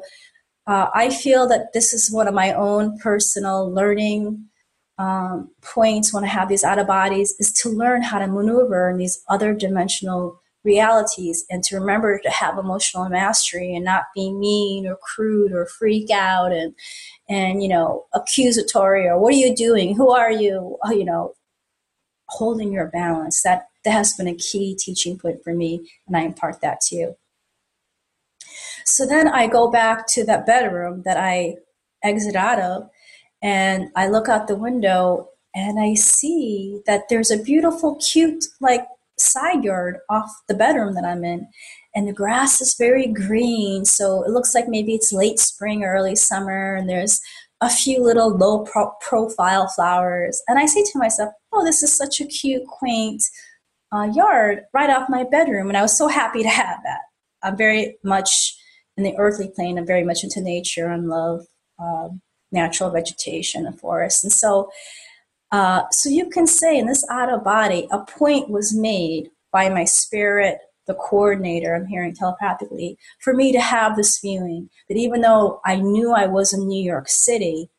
uh, 0.68 0.90
I 0.94 1.10
feel 1.10 1.48
that 1.48 1.72
this 1.72 1.92
is 1.92 2.12
one 2.12 2.28
of 2.28 2.34
my 2.34 2.52
own 2.52 2.98
personal 2.98 3.68
learning 3.68 4.44
um, 4.98 5.50
points 5.60 6.14
when 6.14 6.22
I 6.22 6.28
have 6.28 6.48
these 6.48 6.62
out 6.62 6.78
of 6.78 6.86
bodies 6.86 7.34
is 7.40 7.52
to 7.54 7.68
learn 7.68 8.02
how 8.02 8.20
to 8.20 8.28
maneuver 8.28 8.90
in 8.90 8.98
these 8.98 9.20
other 9.28 9.54
dimensional 9.54 10.40
realities 10.62 11.44
and 11.50 11.64
to 11.64 11.76
remember 11.76 12.20
to 12.20 12.30
have 12.30 12.58
emotional 12.58 13.08
mastery 13.08 13.74
and 13.74 13.84
not 13.84 14.04
be 14.14 14.32
mean 14.32 14.86
or 14.86 14.98
crude 15.02 15.52
or 15.52 15.66
freak 15.66 16.10
out 16.10 16.52
and 16.52 16.74
and 17.28 17.62
you 17.62 17.68
know 17.68 18.06
accusatory 18.14 19.06
or 19.06 19.18
what 19.18 19.34
are 19.34 19.38
you 19.38 19.54
doing? 19.54 19.94
Who 19.96 20.10
are 20.10 20.32
you? 20.32 20.78
Uh, 20.86 20.92
you 20.92 21.04
know 21.04 21.34
holding 22.28 22.72
your 22.72 22.88
balance. 22.88 23.42
That 23.42 23.68
that 23.84 23.92
has 23.92 24.14
been 24.14 24.28
a 24.28 24.34
key 24.34 24.76
teaching 24.78 25.18
point 25.18 25.42
for 25.42 25.54
me 25.54 25.88
and 26.06 26.16
i 26.16 26.22
impart 26.22 26.60
that 26.60 26.80
to 26.82 26.96
you. 26.96 27.16
So 28.84 29.06
then 29.06 29.28
i 29.28 29.46
go 29.46 29.70
back 29.70 30.06
to 30.08 30.24
that 30.26 30.46
bedroom 30.46 31.02
that 31.04 31.16
i 31.16 31.56
exit 32.04 32.36
out 32.36 32.60
of 32.60 32.88
and 33.42 33.90
i 33.96 34.08
look 34.08 34.28
out 34.28 34.48
the 34.48 34.56
window 34.56 35.28
and 35.54 35.80
I 35.80 35.94
see 35.94 36.80
that 36.86 37.08
there's 37.08 37.30
a 37.30 37.42
beautiful, 37.42 37.96
cute, 37.96 38.44
like 38.60 38.86
side 39.20 39.64
yard 39.64 39.98
off 40.08 40.30
the 40.48 40.54
bedroom 40.54 40.94
that 40.94 41.04
I'm 41.04 41.24
in. 41.24 41.48
And 41.94 42.06
the 42.06 42.12
grass 42.12 42.60
is 42.60 42.76
very 42.78 43.06
green. 43.06 43.84
So 43.84 44.22
it 44.22 44.30
looks 44.30 44.54
like 44.54 44.68
maybe 44.68 44.94
it's 44.94 45.12
late 45.12 45.38
spring, 45.38 45.84
early 45.84 46.14
summer, 46.14 46.74
and 46.74 46.88
there's 46.88 47.20
a 47.60 47.68
few 47.68 48.02
little 48.02 48.36
low 48.36 48.64
pro- 48.64 48.92
profile 49.00 49.68
flowers. 49.68 50.40
And 50.48 50.58
I 50.58 50.66
say 50.66 50.82
to 50.82 50.98
myself, 50.98 51.32
oh, 51.52 51.64
this 51.64 51.82
is 51.82 51.96
such 51.96 52.20
a 52.20 52.26
cute, 52.26 52.66
quaint 52.66 53.22
uh, 53.92 54.10
yard 54.14 54.62
right 54.72 54.90
off 54.90 55.08
my 55.08 55.24
bedroom. 55.24 55.68
And 55.68 55.76
I 55.76 55.82
was 55.82 55.96
so 55.96 56.08
happy 56.08 56.42
to 56.42 56.48
have 56.48 56.78
that. 56.84 57.00
I'm 57.42 57.56
very 57.56 57.96
much 58.04 58.56
in 58.96 59.04
the 59.04 59.16
earthly 59.16 59.48
plane, 59.54 59.78
I'm 59.78 59.86
very 59.86 60.02
much 60.02 60.24
into 60.24 60.40
nature 60.40 60.88
and 60.88 61.08
love 61.08 61.46
um, 61.78 62.20
natural 62.50 62.90
vegetation 62.90 63.64
and 63.64 63.78
forests. 63.78 64.24
And 64.24 64.32
so, 64.32 64.70
uh, 65.50 65.82
so 65.90 66.08
you 66.08 66.28
can 66.28 66.46
say 66.46 66.78
in 66.78 66.86
this 66.86 67.04
out 67.10 67.32
of 67.32 67.44
body, 67.44 67.88
a 67.90 68.00
point 68.00 68.50
was 68.50 68.74
made 68.74 69.30
by 69.52 69.68
my 69.68 69.84
spirit, 69.84 70.58
the 70.86 70.94
coordinator, 70.94 71.74
I'm 71.74 71.86
hearing 71.86 72.14
telepathically, 72.14 72.98
for 73.20 73.34
me 73.34 73.52
to 73.52 73.60
have 73.60 73.96
this 73.96 74.18
feeling 74.18 74.68
that 74.88 74.96
even 74.96 75.20
though 75.20 75.60
I 75.64 75.76
knew 75.76 76.12
I 76.12 76.26
was 76.26 76.52
in 76.52 76.66
New 76.66 76.82
York 76.82 77.08
City, 77.08 77.70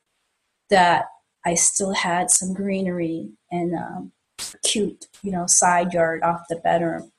that 0.70 1.06
I 1.46 1.56
still 1.56 1.94
had 1.94 2.30
some 2.30 2.54
greenery 2.54 3.30
and 3.52 3.76
um, 3.76 4.12
cute, 4.64 5.08
you 5.24 5.32
know, 5.32 5.46
side 5.48 5.94
yard 5.94 6.24
off 6.24 6.42
the 6.50 6.58
bedroom. 6.58 7.12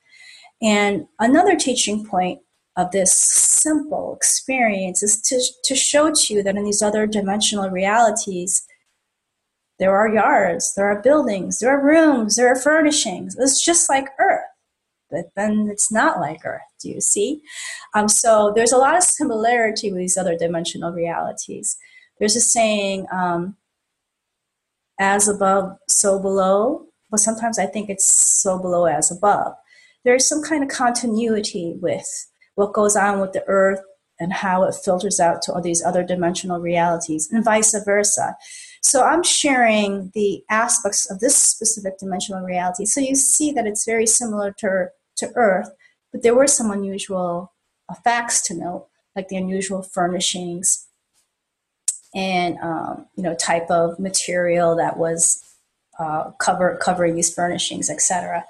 And 0.61 1.07
another 1.19 1.55
teaching 1.55 2.05
point 2.05 2.39
of 2.77 2.91
this 2.91 3.11
simple 3.17 4.15
experience 4.15 5.03
is 5.03 5.21
to, 5.21 5.41
to 5.65 5.75
show 5.75 6.11
to 6.13 6.33
you 6.33 6.43
that 6.43 6.55
in 6.55 6.63
these 6.63 6.81
other 6.81 7.05
dimensional 7.05 7.69
realities, 7.69 8.65
there 9.81 9.97
are 9.97 10.13
yards, 10.13 10.75
there 10.75 10.85
are 10.85 11.01
buildings, 11.01 11.57
there 11.57 11.71
are 11.71 11.83
rooms, 11.83 12.35
there 12.35 12.47
are 12.47 12.55
furnishings. 12.55 13.35
It's 13.39 13.65
just 13.65 13.89
like 13.89 14.09
Earth, 14.19 14.45
but 15.09 15.31
then 15.35 15.69
it's 15.71 15.91
not 15.91 16.19
like 16.19 16.45
Earth. 16.45 16.61
Do 16.79 16.89
you 16.89 17.01
see? 17.01 17.41
Um, 17.95 18.07
so 18.07 18.53
there's 18.55 18.71
a 18.71 18.77
lot 18.77 18.95
of 18.95 19.01
similarity 19.01 19.91
with 19.91 19.97
these 19.97 20.17
other 20.17 20.37
dimensional 20.37 20.91
realities. 20.91 21.77
There's 22.19 22.35
a 22.35 22.41
saying, 22.41 23.07
um, 23.11 23.55
as 24.99 25.27
above, 25.27 25.75
so 25.89 26.19
below. 26.19 26.85
But 27.09 27.19
sometimes 27.19 27.57
I 27.57 27.65
think 27.65 27.89
it's 27.89 28.13
so 28.13 28.59
below 28.59 28.85
as 28.85 29.11
above. 29.11 29.53
There's 30.05 30.29
some 30.29 30.43
kind 30.43 30.63
of 30.63 30.69
continuity 30.69 31.73
with 31.81 32.07
what 32.53 32.73
goes 32.73 32.95
on 32.95 33.19
with 33.19 33.33
the 33.33 33.43
earth 33.47 33.81
and 34.19 34.31
how 34.31 34.63
it 34.63 34.75
filters 34.75 35.19
out 35.19 35.41
to 35.41 35.51
all 35.51 35.61
these 35.61 35.83
other 35.83 36.03
dimensional 36.03 36.59
realities 36.59 37.27
and 37.31 37.43
vice 37.43 37.75
versa. 37.83 38.35
So 38.81 39.03
I'm 39.03 39.23
sharing 39.23 40.11
the 40.15 40.43
aspects 40.49 41.09
of 41.09 41.19
this 41.19 41.37
specific 41.37 41.99
dimensional 41.99 42.43
reality. 42.43 42.85
So 42.85 42.99
you 42.99 43.15
see 43.15 43.51
that 43.51 43.67
it's 43.67 43.85
very 43.85 44.07
similar 44.07 44.53
to, 44.59 44.87
to 45.17 45.31
Earth, 45.35 45.69
but 46.11 46.23
there 46.23 46.35
were 46.35 46.47
some 46.47 46.71
unusual 46.71 47.53
uh, 47.89 47.93
facts 48.03 48.41
to 48.47 48.55
note, 48.55 48.87
like 49.15 49.27
the 49.27 49.37
unusual 49.37 49.83
furnishings 49.83 50.87
and 52.13 52.57
um, 52.59 53.05
you 53.15 53.23
know 53.23 53.35
type 53.35 53.69
of 53.69 53.99
material 53.99 54.75
that 54.75 54.97
was 54.97 55.43
uh, 55.99 56.31
cover 56.39 56.77
covering 56.81 57.15
these 57.15 57.33
furnishings, 57.33 57.89
etc. 57.89 58.43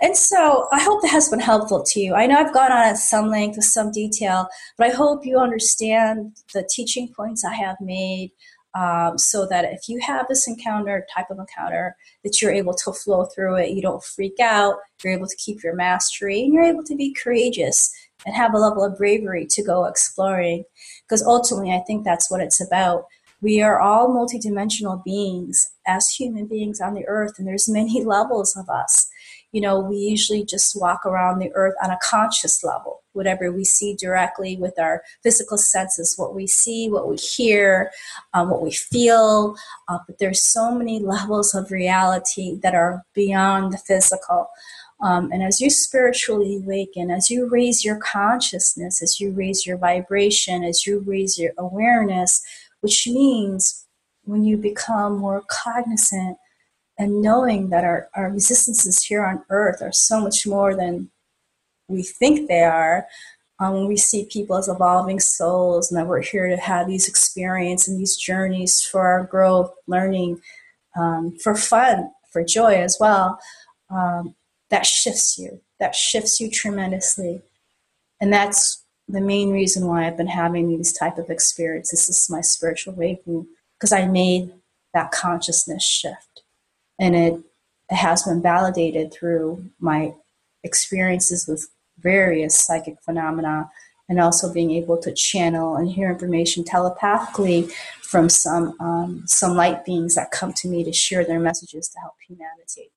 And 0.00 0.16
so 0.16 0.68
I 0.72 0.82
hope 0.82 1.00
that 1.02 1.10
has 1.10 1.30
been 1.30 1.40
helpful 1.40 1.82
to 1.82 2.00
you. 2.00 2.14
I 2.14 2.26
know 2.26 2.36
I've 2.38 2.52
gone 2.52 2.70
on 2.70 2.84
at 2.84 2.98
some 2.98 3.30
length 3.30 3.56
with 3.56 3.64
some 3.64 3.90
detail, 3.90 4.46
but 4.76 4.88
I 4.88 4.90
hope 4.90 5.24
you 5.24 5.38
understand 5.38 6.36
the 6.52 6.68
teaching 6.70 7.08
points 7.08 7.44
I 7.44 7.54
have 7.54 7.76
made 7.80 8.30
um, 8.76 9.16
so 9.16 9.46
that 9.46 9.64
if 9.64 9.88
you 9.88 9.98
have 10.00 10.26
this 10.28 10.46
encounter, 10.46 11.06
type 11.12 11.30
of 11.30 11.38
encounter, 11.38 11.96
that 12.22 12.42
you're 12.42 12.52
able 12.52 12.74
to 12.74 12.92
flow 12.92 13.24
through 13.24 13.56
it. 13.56 13.70
You 13.70 13.80
don't 13.80 14.04
freak 14.04 14.38
out. 14.38 14.76
You're 15.02 15.14
able 15.14 15.28
to 15.28 15.36
keep 15.36 15.62
your 15.62 15.74
mastery 15.74 16.42
and 16.42 16.52
you're 16.52 16.62
able 16.62 16.84
to 16.84 16.94
be 16.94 17.14
courageous 17.14 17.90
and 18.26 18.34
have 18.34 18.52
a 18.52 18.58
level 18.58 18.84
of 18.84 18.98
bravery 18.98 19.46
to 19.50 19.62
go 19.62 19.86
exploring. 19.86 20.64
Because 21.04 21.22
ultimately, 21.22 21.72
I 21.72 21.82
think 21.86 22.04
that's 22.04 22.30
what 22.30 22.42
it's 22.42 22.60
about. 22.60 23.06
We 23.40 23.62
are 23.62 23.80
all 23.80 24.08
multidimensional 24.08 25.02
beings 25.04 25.72
as 25.86 26.10
human 26.10 26.46
beings 26.46 26.80
on 26.80 26.94
the 26.94 27.06
earth, 27.06 27.38
and 27.38 27.46
there's 27.46 27.68
many 27.68 28.04
levels 28.04 28.56
of 28.56 28.68
us 28.68 29.08
you 29.52 29.60
know, 29.60 29.80
we 29.80 29.96
usually 29.96 30.44
just 30.44 30.78
walk 30.78 31.06
around 31.06 31.38
the 31.38 31.50
earth 31.54 31.74
on 31.82 31.90
a 31.90 31.98
conscious 32.02 32.62
level. 32.62 33.02
Whatever 33.12 33.50
we 33.50 33.64
see 33.64 33.94
directly 33.94 34.56
with 34.56 34.78
our 34.78 35.02
physical 35.22 35.56
senses, 35.56 36.14
what 36.18 36.34
we 36.34 36.46
see, 36.46 36.90
what 36.90 37.08
we 37.08 37.16
hear, 37.16 37.90
um, 38.34 38.50
what 38.50 38.62
we 38.62 38.72
feel. 38.72 39.56
Uh, 39.88 39.98
but 40.06 40.18
there's 40.18 40.42
so 40.42 40.74
many 40.74 40.98
levels 41.14 41.54
of 41.54 41.70
reality 41.70 42.58
that 42.62 42.74
are 42.74 43.04
beyond 43.14 43.72
the 43.72 43.78
physical. 43.78 44.48
Um, 45.00 45.30
and 45.30 45.42
as 45.42 45.60
you 45.60 45.70
spiritually 45.70 46.56
awaken, 46.56 47.10
as 47.10 47.30
you 47.30 47.48
raise 47.48 47.84
your 47.84 47.96
consciousness, 47.96 49.02
as 49.02 49.20
you 49.20 49.30
raise 49.30 49.66
your 49.66 49.76
vibration, 49.76 50.64
as 50.64 50.86
you 50.86 51.00
raise 51.00 51.38
your 51.38 51.52
awareness, 51.58 52.42
which 52.80 53.06
means 53.06 53.86
when 54.24 54.44
you 54.44 54.56
become 54.56 55.18
more 55.18 55.42
cognizant 55.48 56.38
and 56.98 57.20
knowing 57.20 57.68
that 57.70 57.84
our, 57.84 58.08
our 58.14 58.28
existences 58.28 59.02
here 59.02 59.24
on 59.24 59.42
earth 59.50 59.82
are 59.82 59.92
so 59.92 60.20
much 60.20 60.46
more 60.46 60.74
than 60.74 61.10
we 61.88 62.02
think 62.02 62.48
they 62.48 62.62
are 62.62 63.06
um, 63.58 63.74
when 63.74 63.86
we 63.86 63.96
see 63.96 64.28
people 64.30 64.56
as 64.56 64.68
evolving 64.68 65.20
souls 65.20 65.90
and 65.90 65.98
that 65.98 66.06
we're 66.06 66.22
here 66.22 66.48
to 66.48 66.56
have 66.56 66.86
these 66.86 67.08
experiences 67.08 67.88
and 67.88 68.00
these 68.00 68.16
journeys 68.16 68.82
for 68.82 69.06
our 69.06 69.24
growth 69.24 69.70
learning 69.86 70.40
um, 70.96 71.36
for 71.42 71.54
fun 71.54 72.10
for 72.32 72.44
joy 72.44 72.74
as 72.74 72.96
well 73.00 73.38
um, 73.90 74.34
that 74.70 74.84
shifts 74.84 75.38
you 75.38 75.60
that 75.78 75.94
shifts 75.94 76.40
you 76.40 76.50
tremendously. 76.50 77.42
And 78.20 78.32
that's 78.32 78.84
the 79.08 79.20
main 79.20 79.52
reason 79.52 79.86
why 79.86 80.04
i've 80.04 80.16
been 80.16 80.26
having 80.26 80.68
these 80.68 80.92
type 80.92 81.16
of 81.16 81.30
experiences. 81.30 82.08
This 82.08 82.24
is 82.24 82.30
my 82.30 82.40
spiritual 82.40 82.94
awakening 82.94 83.46
because 83.78 83.92
i 83.92 84.04
made 84.04 84.52
that 84.94 85.12
consciousness 85.12 85.84
shift 85.84 86.42
and 86.98 87.14
it, 87.14 87.40
has 87.90 88.24
been 88.24 88.42
validated 88.42 89.12
through 89.12 89.64
my 89.78 90.12
experiences 90.64 91.46
with 91.46 91.68
various 91.98 92.54
psychic 92.54 92.96
phenomena 93.04 93.70
and 94.08 94.20
also 94.20 94.52
being 94.52 94.72
able 94.72 94.98
to 94.98 95.12
channel 95.12 95.76
and 95.76 95.88
hear 95.88 96.10
information 96.10 96.64
telepathically 96.64 97.68
from 98.02 98.28
some 98.28 98.74
um, 98.80 99.22
some 99.26 99.54
light 99.54 99.84
beings 99.84 100.14
that 100.14 100.30
come 100.30 100.52
to 100.52 100.68
me 100.68 100.84
to 100.84 100.92
share 100.92 101.24
their 101.24 101.40
messages 101.40 101.88
to 101.88 101.98
help 102.00 102.14
humanity. 102.26 102.90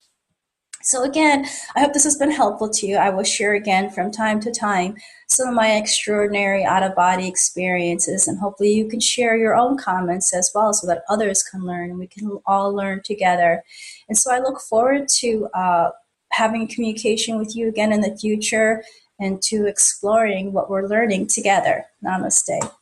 So, 0.90 1.04
again, 1.04 1.46
I 1.76 1.82
hope 1.82 1.94
this 1.94 2.04
has 2.06 2.18
been 2.18 2.32
helpful 2.32 2.68
to 2.68 2.88
you. 2.88 2.98
I 2.98 3.12
will 3.12 3.24
share 3.24 3.54
again 3.54 3.92
from 3.92 4.10
time 4.10 4.40
to 4.40 4.52
time 4.52 4.96
some 5.28 5.48
of 5.48 5.54
my 5.54 5.76
extraordinary 5.76 6.66
out 6.66 6.82
of 6.82 6.96
body 6.96 7.28
experiences, 7.28 8.28
and 8.28 8.40
hopefully, 8.40 8.74
you 8.74 8.88
can 8.88 9.00
share 9.00 9.38
your 9.38 9.56
own 9.56 9.78
comments 9.78 10.34
as 10.34 10.50
well 10.56 10.74
so 10.74 10.88
that 10.88 11.04
others 11.08 11.44
can 11.44 11.62
learn 11.62 11.92
and 11.92 12.00
we 12.00 12.08
can 12.08 12.40
all 12.48 12.74
learn 12.74 13.02
together. 13.06 13.64
And 14.08 14.18
so, 14.18 14.34
I 14.34 14.40
look 14.40 14.60
forward 14.62 15.08
to 15.20 15.48
uh, 15.54 15.92
having 16.32 16.68
communication 16.68 17.38
with 17.38 17.56
you 17.56 17.70
again 17.70 17.94
in 17.94 18.02
the 18.02 18.18
future 18.18 18.84
and 19.20 19.40
to 19.44 19.68
exploring 19.68 20.54
what 20.54 20.72
we're 20.72 20.88
learning 20.88 21.28
together. 21.28 21.86
Namaste. 22.04 22.79